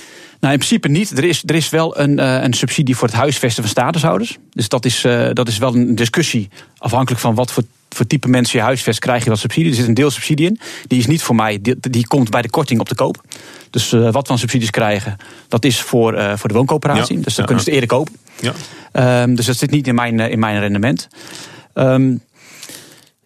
Nou, 0.40 0.52
in 0.52 0.58
principe 0.58 0.88
niet. 0.88 1.18
Er 1.18 1.24
is, 1.24 1.42
er 1.46 1.54
is 1.54 1.68
wel 1.68 1.98
een, 1.98 2.18
uh, 2.18 2.42
een 2.42 2.52
subsidie 2.52 2.96
voor 2.96 3.08
het 3.08 3.16
huisvesten 3.16 3.62
van 3.62 3.72
statushouders. 3.72 4.38
Dus 4.52 4.68
dat 4.68 4.84
is, 4.84 5.04
uh, 5.04 5.30
dat 5.32 5.48
is 5.48 5.58
wel 5.58 5.74
een 5.74 5.94
discussie. 5.94 6.48
Afhankelijk 6.78 7.20
van 7.20 7.34
wat 7.34 7.52
voor, 7.52 7.62
voor 7.88 8.06
type 8.06 8.28
mensen 8.28 8.58
je 8.58 8.64
huisvest 8.64 8.98
krijg 8.98 9.24
je 9.24 9.30
wat 9.30 9.38
subsidie. 9.38 9.70
Er 9.70 9.76
zit 9.76 9.88
een 9.88 9.94
deel 9.94 10.10
subsidie 10.10 10.46
in. 10.46 10.60
Die 10.86 10.98
is 10.98 11.06
niet 11.06 11.22
voor 11.22 11.34
mij. 11.34 11.58
Die, 11.60 11.76
die 11.80 12.06
komt 12.06 12.30
bij 12.30 12.42
de 12.42 12.50
korting 12.50 12.80
op 12.80 12.88
de 12.88 12.94
koop. 12.94 13.24
Dus 13.70 13.92
uh, 13.92 14.12
wat 14.12 14.26
we 14.26 14.32
aan 14.32 14.38
subsidies 14.38 14.70
krijgen, 14.70 15.16
dat 15.48 15.64
is 15.64 15.80
voor, 15.80 16.38
voor 16.38 16.48
de 16.48 16.54
wooncoöperatie. 16.54 17.16
Ja. 17.16 17.24
Dus 17.24 17.34
dan 17.34 17.46
kunnen 17.46 17.64
ze 17.64 17.70
het 17.70 17.80
eerder 17.80 17.96
kopen. 17.96 18.16
Ja. 18.40 19.22
Um, 19.22 19.34
dus 19.34 19.46
dat 19.46 19.56
zit 19.56 19.70
niet 19.70 19.86
in 19.86 19.94
mijn, 19.94 20.20
in 20.20 20.38
mijn 20.38 20.60
rendement. 20.60 21.08
Um, 21.74 22.20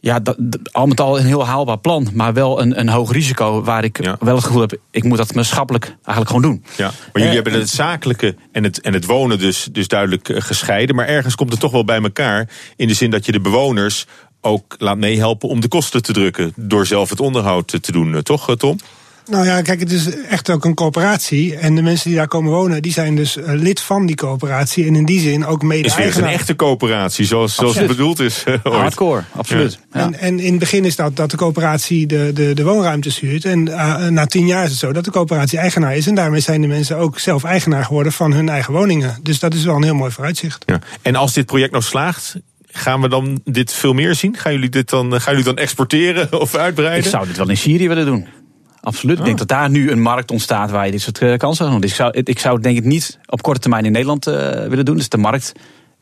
ja, 0.04 0.20
dat, 0.20 0.36
al 0.72 0.86
met 0.86 1.00
al 1.00 1.18
een 1.18 1.26
heel 1.26 1.46
haalbaar 1.46 1.78
plan, 1.78 2.08
maar 2.12 2.32
wel 2.32 2.60
een, 2.60 2.78
een 2.78 2.88
hoog 2.88 3.12
risico 3.12 3.62
waar 3.62 3.84
ik 3.84 4.02
ja. 4.02 4.16
wel 4.20 4.34
het 4.34 4.44
gevoel 4.44 4.60
heb, 4.60 4.76
ik 4.90 5.04
moet 5.04 5.16
dat 5.16 5.34
maatschappelijk 5.34 5.84
eigenlijk 5.84 6.26
gewoon 6.26 6.42
doen. 6.42 6.64
Ja, 6.76 6.84
maar 6.84 7.22
jullie 7.22 7.28
eh, 7.28 7.34
hebben 7.34 7.52
het 7.52 7.68
zakelijke 7.68 8.36
en 8.52 8.64
het, 8.64 8.80
en 8.80 8.92
het 8.92 9.04
wonen 9.04 9.38
dus, 9.38 9.68
dus 9.72 9.88
duidelijk 9.88 10.30
gescheiden, 10.34 10.96
maar 10.96 11.06
ergens 11.06 11.34
komt 11.34 11.50
het 11.50 11.60
toch 11.60 11.72
wel 11.72 11.84
bij 11.84 12.02
elkaar 12.02 12.48
in 12.76 12.88
de 12.88 12.94
zin 12.94 13.10
dat 13.10 13.26
je 13.26 13.32
de 13.32 13.40
bewoners 13.40 14.06
ook 14.40 14.74
laat 14.78 14.98
meehelpen 14.98 15.48
om 15.48 15.60
de 15.60 15.68
kosten 15.68 16.02
te 16.02 16.12
drukken 16.12 16.52
door 16.56 16.86
zelf 16.86 17.10
het 17.10 17.20
onderhoud 17.20 17.82
te 17.82 17.92
doen, 17.92 18.22
toch 18.22 18.56
Tom? 18.56 18.76
Nou 19.30 19.46
ja, 19.46 19.62
kijk, 19.62 19.80
het 19.80 19.92
is 19.92 20.22
echt 20.22 20.50
ook 20.50 20.64
een 20.64 20.74
coöperatie. 20.74 21.56
En 21.56 21.74
de 21.74 21.82
mensen 21.82 22.08
die 22.08 22.18
daar 22.18 22.28
komen 22.28 22.52
wonen, 22.52 22.82
die 22.82 22.92
zijn 22.92 23.16
dus 23.16 23.36
lid 23.44 23.80
van 23.80 24.06
die 24.06 24.16
coöperatie. 24.16 24.86
En 24.86 24.96
in 24.96 25.04
die 25.04 25.20
zin 25.20 25.46
ook 25.46 25.62
mede-eigenaar. 25.62 26.06
Het 26.06 26.16
is 26.16 26.22
een 26.22 26.38
echte 26.38 26.56
coöperatie, 26.56 27.24
zoals, 27.24 27.54
zoals 27.54 27.76
het 27.76 27.86
bedoeld 27.86 28.20
is. 28.20 28.44
Hardcore, 28.62 29.22
absoluut. 29.32 29.78
Ja. 29.92 30.00
En, 30.00 30.18
en 30.18 30.40
in 30.40 30.50
het 30.50 30.58
begin 30.58 30.84
is 30.84 30.96
dat 30.96 31.16
dat 31.16 31.30
de 31.30 31.36
coöperatie 31.36 32.06
de, 32.06 32.30
de, 32.34 32.54
de 32.54 32.64
woonruimtes 32.64 33.20
huurt. 33.20 33.44
En 33.44 33.66
uh, 33.66 34.06
na 34.06 34.26
tien 34.26 34.46
jaar 34.46 34.64
is 34.64 34.70
het 34.70 34.78
zo 34.78 34.92
dat 34.92 35.04
de 35.04 35.10
coöperatie 35.10 35.58
eigenaar 35.58 35.96
is. 35.96 36.06
En 36.06 36.14
daarmee 36.14 36.40
zijn 36.40 36.60
de 36.60 36.66
mensen 36.66 36.96
ook 36.96 37.18
zelf 37.18 37.44
eigenaar 37.44 37.84
geworden 37.84 38.12
van 38.12 38.32
hun 38.32 38.48
eigen 38.48 38.72
woningen. 38.72 39.18
Dus 39.22 39.38
dat 39.38 39.54
is 39.54 39.64
wel 39.64 39.76
een 39.76 39.82
heel 39.82 39.94
mooi 39.94 40.10
vooruitzicht. 40.10 40.62
Ja. 40.66 40.78
En 41.02 41.14
als 41.14 41.32
dit 41.32 41.46
project 41.46 41.72
nou 41.72 41.84
slaagt, 41.84 42.36
Gaan 42.76 43.00
we 43.00 43.08
dan 43.08 43.40
dit 43.44 43.72
veel 43.72 43.92
meer 43.92 44.14
zien? 44.14 44.36
Gaan 44.36 44.52
jullie 44.52 44.68
dit 44.68 44.90
dan, 44.90 45.20
gaan 45.20 45.32
jullie 45.32 45.54
dan 45.54 45.56
exporteren 45.56 46.32
of 46.40 46.54
uitbreiden? 46.54 47.04
Ik 47.04 47.10
zou 47.10 47.26
dit 47.26 47.36
wel 47.36 47.48
in 47.48 47.56
Syrië 47.56 47.88
willen 47.88 48.06
doen. 48.06 48.26
Absoluut. 48.84 49.18
Ik 49.18 49.24
denk 49.24 49.38
dat 49.38 49.48
daar 49.48 49.70
nu 49.70 49.90
een 49.90 50.02
markt 50.02 50.30
ontstaat 50.30 50.70
waar 50.70 50.84
je 50.86 50.92
dit 50.92 51.00
soort 51.00 51.20
uh, 51.20 51.36
kansen. 51.36 51.80
Dus 51.80 51.90
ik 51.90 51.96
zou, 51.96 52.10
ik 52.24 52.38
zou 52.38 52.54
het 52.54 52.62
denk 52.62 52.76
ik 52.76 52.84
niet 52.84 53.18
op 53.26 53.42
korte 53.42 53.60
termijn 53.60 53.84
in 53.84 53.92
Nederland 53.92 54.26
uh, 54.26 54.34
willen 54.50 54.84
doen. 54.84 54.96
Dus 54.96 55.08
de 55.08 55.16
markt 55.16 55.52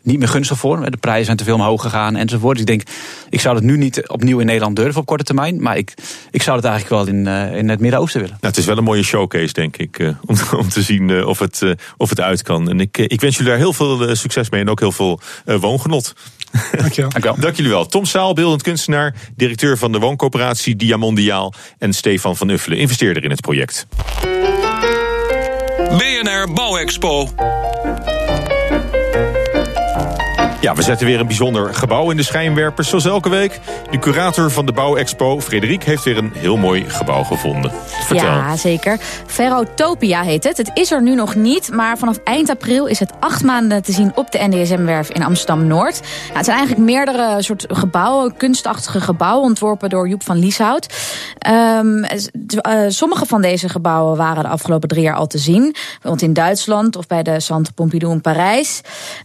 niet 0.02 0.18
meer 0.18 0.28
gunstig 0.28 0.58
voor. 0.58 0.90
De 0.90 0.96
prijzen 0.96 1.24
zijn 1.24 1.36
te 1.36 1.44
veel 1.44 1.54
omhoog 1.54 1.82
gegaan 1.82 2.16
enzovoort. 2.16 2.52
Dus 2.52 2.60
ik 2.60 2.66
denk, 2.66 2.82
ik 3.30 3.40
zou 3.40 3.54
het 3.54 3.64
nu 3.64 3.76
niet 3.76 4.08
opnieuw 4.08 4.38
in 4.38 4.46
Nederland 4.46 4.76
durven 4.76 5.00
op 5.00 5.06
korte 5.06 5.24
termijn. 5.24 5.62
Maar 5.62 5.76
ik, 5.76 5.94
ik 6.30 6.42
zou 6.42 6.56
het 6.56 6.66
eigenlijk 6.66 6.94
wel 7.04 7.14
in, 7.14 7.26
uh, 7.26 7.56
in 7.56 7.68
het 7.68 7.80
Midden-Oosten 7.80 8.20
willen. 8.20 8.36
Nou, 8.40 8.52
het 8.52 8.62
is 8.62 8.66
wel 8.66 8.78
een 8.78 8.84
mooie 8.84 9.02
showcase, 9.02 9.52
denk 9.52 9.76
ik. 9.76 9.98
Uh, 9.98 10.08
om, 10.24 10.36
om 10.56 10.68
te 10.68 10.82
zien 10.82 11.08
uh, 11.08 11.26
of, 11.26 11.38
het, 11.38 11.62
of 11.96 12.08
het 12.08 12.20
uit 12.20 12.42
kan. 12.42 12.68
En 12.68 12.80
ik, 12.80 12.98
ik 12.98 13.20
wens 13.20 13.36
jullie 13.36 13.50
daar 13.50 13.60
heel 13.60 13.72
veel 13.72 14.16
succes 14.16 14.50
mee 14.50 14.60
en 14.60 14.68
ook 14.68 14.80
heel 14.80 14.92
veel 14.92 15.20
woongenot. 15.44 16.14
Dankjewel. 16.80 17.10
Dankjewel. 17.10 17.36
Dank 17.40 17.56
jullie 17.56 17.70
wel. 17.70 17.86
Tom 17.86 18.04
Saal, 18.04 18.32
beeldend 18.32 18.62
kunstenaar, 18.62 19.14
directeur 19.36 19.78
van 19.78 19.92
de 19.92 19.98
wooncoöperatie 19.98 20.76
Diamondiaal. 20.76 21.52
En 21.78 21.92
Stefan 21.92 22.36
van 22.36 22.48
Uffelen, 22.48 22.78
investeerder 22.78 23.24
in 23.24 23.30
het 23.30 23.40
project. 23.40 23.86
BNR 25.98 26.52
Bouwexpo. 26.54 27.28
Ja, 30.62 30.74
we 30.74 30.82
zetten 30.82 31.06
weer 31.06 31.20
een 31.20 31.26
bijzonder 31.26 31.74
gebouw 31.74 32.10
in 32.10 32.16
de 32.16 32.22
schijnwerpers, 32.22 32.88
zoals 32.88 33.04
elke 33.04 33.28
week. 33.28 33.60
De 33.90 33.98
curator 33.98 34.50
van 34.50 34.66
de 34.66 34.72
Bouwexpo, 34.72 35.40
Frederik, 35.40 35.84
heeft 35.84 36.04
weer 36.04 36.16
een 36.16 36.32
heel 36.34 36.56
mooi 36.56 36.90
gebouw 36.90 37.22
gevonden. 37.22 37.72
Vertel. 37.86 38.26
Ja, 38.26 38.56
zeker. 38.56 38.98
Ferrotopia 39.26 40.22
heet 40.22 40.44
het. 40.44 40.56
Het 40.56 40.70
is 40.74 40.90
er 40.90 41.02
nu 41.02 41.14
nog 41.14 41.34
niet, 41.34 41.70
maar 41.72 41.98
vanaf 41.98 42.16
eind 42.24 42.50
april 42.50 42.86
is 42.86 42.98
het 42.98 43.12
acht 43.20 43.42
maanden 43.42 43.82
te 43.82 43.92
zien 43.92 44.12
op 44.14 44.32
de 44.32 44.38
NDSM-werf 44.48 45.10
in 45.10 45.22
Amsterdam-Noord. 45.22 46.00
Nou, 46.00 46.36
het 46.36 46.44
zijn 46.44 46.56
eigenlijk 46.56 46.90
meerdere 46.90 47.42
soort 47.42 47.64
gebouwen, 47.68 48.36
kunstachtige 48.36 49.00
gebouwen, 49.00 49.44
ontworpen 49.44 49.88
door 49.88 50.08
Joep 50.08 50.22
van 50.22 50.38
Lieshout. 50.38 50.94
Um, 51.78 52.04
uh, 52.04 52.84
sommige 52.88 53.26
van 53.26 53.42
deze 53.42 53.68
gebouwen 53.68 54.16
waren 54.16 54.42
de 54.42 54.48
afgelopen 54.48 54.88
drie 54.88 55.02
jaar 55.02 55.16
al 55.16 55.26
te 55.26 55.38
zien. 55.38 55.72
Bijvoorbeeld 55.72 56.22
in 56.22 56.32
Duitsland 56.32 56.96
of 56.96 57.06
bij 57.06 57.22
de 57.22 57.40
Centre 57.40 57.72
Pompidou 57.72 58.12
in 58.12 58.20
Parijs. 58.20 58.80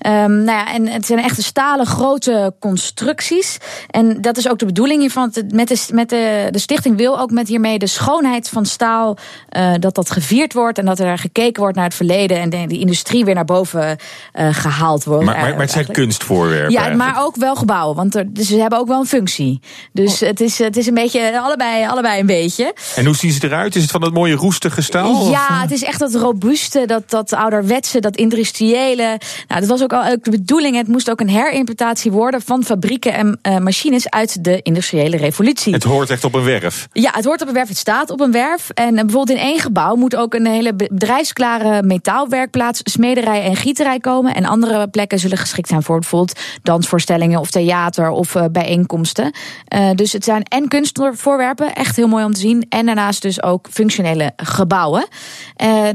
Um, 0.08 0.44
nou 0.44 0.46
ja, 0.46 0.74
en 0.74 0.88
het 0.88 1.06
zijn 1.06 1.26
echte 1.28 1.44
stalen 1.44 1.86
grote 1.86 2.54
constructies. 2.60 3.58
En 3.90 4.22
dat 4.22 4.38
is 4.38 4.50
ook 4.50 4.60
de 4.60 4.66
bedoeling 4.66 5.00
hiervan. 5.02 5.34
Met 5.54 5.68
de, 5.68 5.88
met 5.94 6.10
de, 6.10 6.48
de 6.52 6.60
stichting 6.60 6.98
wil 6.98 7.20
ook 7.20 7.32
met 7.32 7.48
hiermee 7.48 7.80
de 7.80 7.88
schoonheid 7.88 8.50
van 8.50 8.66
staal... 8.66 9.18
Uh, 9.58 9.74
dat 9.80 9.96
dat 9.96 10.12
gevierd 10.12 10.54
wordt 10.54 10.78
en 10.78 10.86
dat 10.86 11.00
er 11.00 11.18
gekeken 11.18 11.62
wordt 11.62 11.76
naar 11.76 11.86
het 11.86 11.94
verleden... 11.94 12.40
en 12.40 12.50
de, 12.50 12.68
de 12.68 12.80
industrie 12.80 13.26
weer 13.26 13.36
naar 13.36 13.46
boven 13.46 13.98
uh, 14.34 14.48
gehaald 14.52 15.04
wordt. 15.04 15.26
Maar, 15.26 15.40
maar, 15.40 15.50
maar 15.50 15.60
het 15.60 15.72
zijn 15.72 15.92
kunstvoorwerpen 15.92 16.72
Ja, 16.72 16.96
maar 16.96 17.24
ook 17.24 17.36
wel 17.36 17.56
gebouwen, 17.56 17.96
want 17.96 18.16
er, 18.16 18.34
dus 18.34 18.48
ze 18.48 18.60
hebben 18.60 18.80
ook 18.80 18.88
wel 18.88 19.00
een 19.00 19.06
functie. 19.06 19.60
Dus 19.92 20.22
oh. 20.22 20.28
het, 20.28 20.42
is, 20.42 20.58
het 20.58 20.78
is 20.78 20.88
een 20.88 20.94
beetje, 20.94 21.40
allebei, 21.40 21.88
allebei 21.88 22.20
een 22.20 22.26
beetje. 22.26 22.76
En 22.96 23.06
hoe 23.06 23.16
zien 23.16 23.32
ze 23.32 23.44
eruit? 23.44 23.76
Is 23.76 23.82
het 23.82 23.92
van 23.92 24.02
dat 24.02 24.14
mooie 24.14 24.36
roestige 24.36 24.82
staal? 24.82 25.30
Ja, 25.30 25.48
of? 25.48 25.62
het 25.62 25.72
is 25.72 25.84
echt 25.84 26.00
dat 26.00 26.16
robuuste, 26.16 26.86
dat, 26.86 27.10
dat 27.10 27.34
ouderwetse, 27.34 28.00
dat 28.00 28.16
industriële. 28.16 29.20
Nou, 29.48 29.60
dat 29.60 29.70
was 29.70 29.84
ook 29.84 29.94
al 29.94 30.12
ook 30.12 30.24
de 30.24 30.32
bedoeling. 30.32 30.76
Het 30.76 30.88
moest 30.88 31.10
ook 31.10 31.17
een 31.22 31.30
herinterpretatie 31.30 32.12
worden 32.12 32.42
van 32.42 32.64
fabrieken 32.64 33.14
en 33.14 33.40
uh, 33.42 33.58
machines 33.58 34.10
uit 34.10 34.44
de 34.44 34.62
industriële 34.62 35.18
revolutie. 35.18 35.74
Het 35.74 35.84
hoort 35.84 36.10
echt 36.10 36.24
op 36.24 36.34
een 36.34 36.44
werf. 36.44 36.88
Ja, 36.92 37.12
het 37.14 37.26
hoort 37.26 37.42
op 37.42 37.48
een 37.48 37.54
werf. 37.54 37.68
Het 37.68 37.78
staat 37.78 38.10
op 38.10 38.20
een 38.20 38.32
werf. 38.32 38.70
En 38.70 38.94
uh, 38.94 39.02
bijvoorbeeld 39.02 39.38
in 39.38 39.44
één 39.44 39.60
gebouw 39.60 39.96
moet 39.96 40.16
ook 40.16 40.34
een 40.34 40.46
hele 40.46 40.74
bedrijfsklare 40.74 41.84
metaalwerkplaats, 41.84 42.82
smederij 42.84 43.44
en 43.44 43.56
gieterij 43.56 44.00
komen. 44.00 44.36
En 44.36 44.46
andere 44.46 44.88
plekken 44.88 45.20
zullen 45.20 45.38
geschikt 45.38 45.68
zijn 45.68 45.84
voor 45.84 46.00
bijvoorbeeld 46.00 46.40
dansvoorstellingen 46.64 47.40
of 47.40 47.50
theater 47.50 48.10
of 48.10 48.36
uh, 48.36 48.44
bijeenkomsten. 48.52 49.32
dus 49.96 50.14
het 50.14 50.24
zijn 50.24 50.44
en 50.44 50.68
kunstvoorwerpen, 50.68 51.76
echt 51.76 51.96
heel 51.96 52.08
mooi 52.08 52.26
om 52.26 52.34
te 52.34 52.40
zien. 52.40 52.66
En 52.70 52.86
daarnaast 52.86 53.22
dus 53.22 53.44
ook 53.44 53.68
functionele 53.72 54.32
gebouwen. 54.36 55.08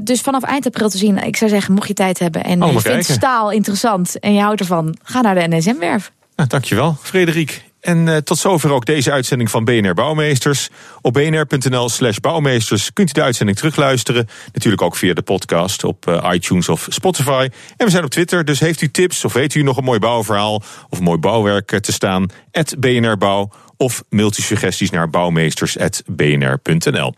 dus 0.00 0.20
vanaf 0.20 0.42
eind 0.42 0.66
april 0.66 0.88
te 0.88 0.98
zien, 0.98 1.18
ik 1.18 1.36
zou 1.36 1.50
zeggen, 1.50 1.74
mocht 1.74 1.88
je 1.88 1.94
tijd 1.94 2.18
hebben 2.18 2.44
en 2.44 2.62
oh, 2.62 2.72
je 2.72 2.80
vindt 2.80 3.04
staal 3.04 3.50
interessant 3.50 4.18
en 4.18 4.34
je 4.34 4.40
houdt 4.40 4.60
ervan, 4.60 4.96
ga 5.12 5.20
naar 5.20 5.34
de 5.34 5.56
NSM-werf. 5.56 6.12
Nou, 6.36 6.48
dankjewel, 6.48 6.96
Frederik. 7.02 7.70
En 7.82 8.06
uh, 8.06 8.16
tot 8.16 8.38
zover 8.38 8.72
ook 8.72 8.84
deze 8.84 9.12
uitzending 9.12 9.50
van 9.50 9.64
BNR 9.64 9.94
Bouwmeesters. 9.94 10.68
Op 11.00 11.12
bnr.nl 11.12 11.88
slash 11.88 12.16
bouwmeesters 12.16 12.92
kunt 12.92 13.10
u 13.10 13.12
de 13.12 13.22
uitzending 13.22 13.58
terugluisteren. 13.58 14.28
Natuurlijk 14.52 14.82
ook 14.82 14.96
via 14.96 15.14
de 15.14 15.22
podcast 15.22 15.84
op 15.84 16.08
uh, 16.08 16.30
iTunes 16.32 16.68
of 16.68 16.86
Spotify. 16.88 17.48
En 17.76 17.86
we 17.86 17.90
zijn 17.90 18.04
op 18.04 18.10
Twitter, 18.10 18.44
dus 18.44 18.60
heeft 18.60 18.80
u 18.80 18.90
tips 18.90 19.24
of 19.24 19.32
weet 19.32 19.54
u 19.54 19.62
nog 19.62 19.76
een 19.76 19.84
mooi 19.84 19.98
bouwverhaal... 19.98 20.62
of 20.88 20.98
een 20.98 21.04
mooi 21.04 21.18
bouwwerk 21.18 21.80
te 21.80 21.92
staan, 21.92 22.26
at 22.52 22.74
BNR 22.78 23.18
Bouw... 23.18 23.50
of 23.76 24.02
mailt 24.08 24.38
u 24.38 24.42
suggesties 24.42 24.90
naar 24.90 25.10
bouwmeesters.bnr.nl. 25.10 27.14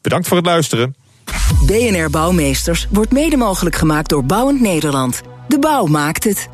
Bedankt 0.00 0.28
voor 0.28 0.36
het 0.36 0.46
luisteren. 0.46 0.94
BNR 1.66 2.10
Bouwmeesters 2.10 2.86
wordt 2.90 3.12
mede 3.12 3.36
mogelijk 3.36 3.76
gemaakt 3.76 4.08
door 4.08 4.24
Bouwend 4.24 4.60
Nederland. 4.60 5.22
De 5.48 5.58
bouw 5.58 5.86
maakt 5.86 6.24
het. 6.24 6.53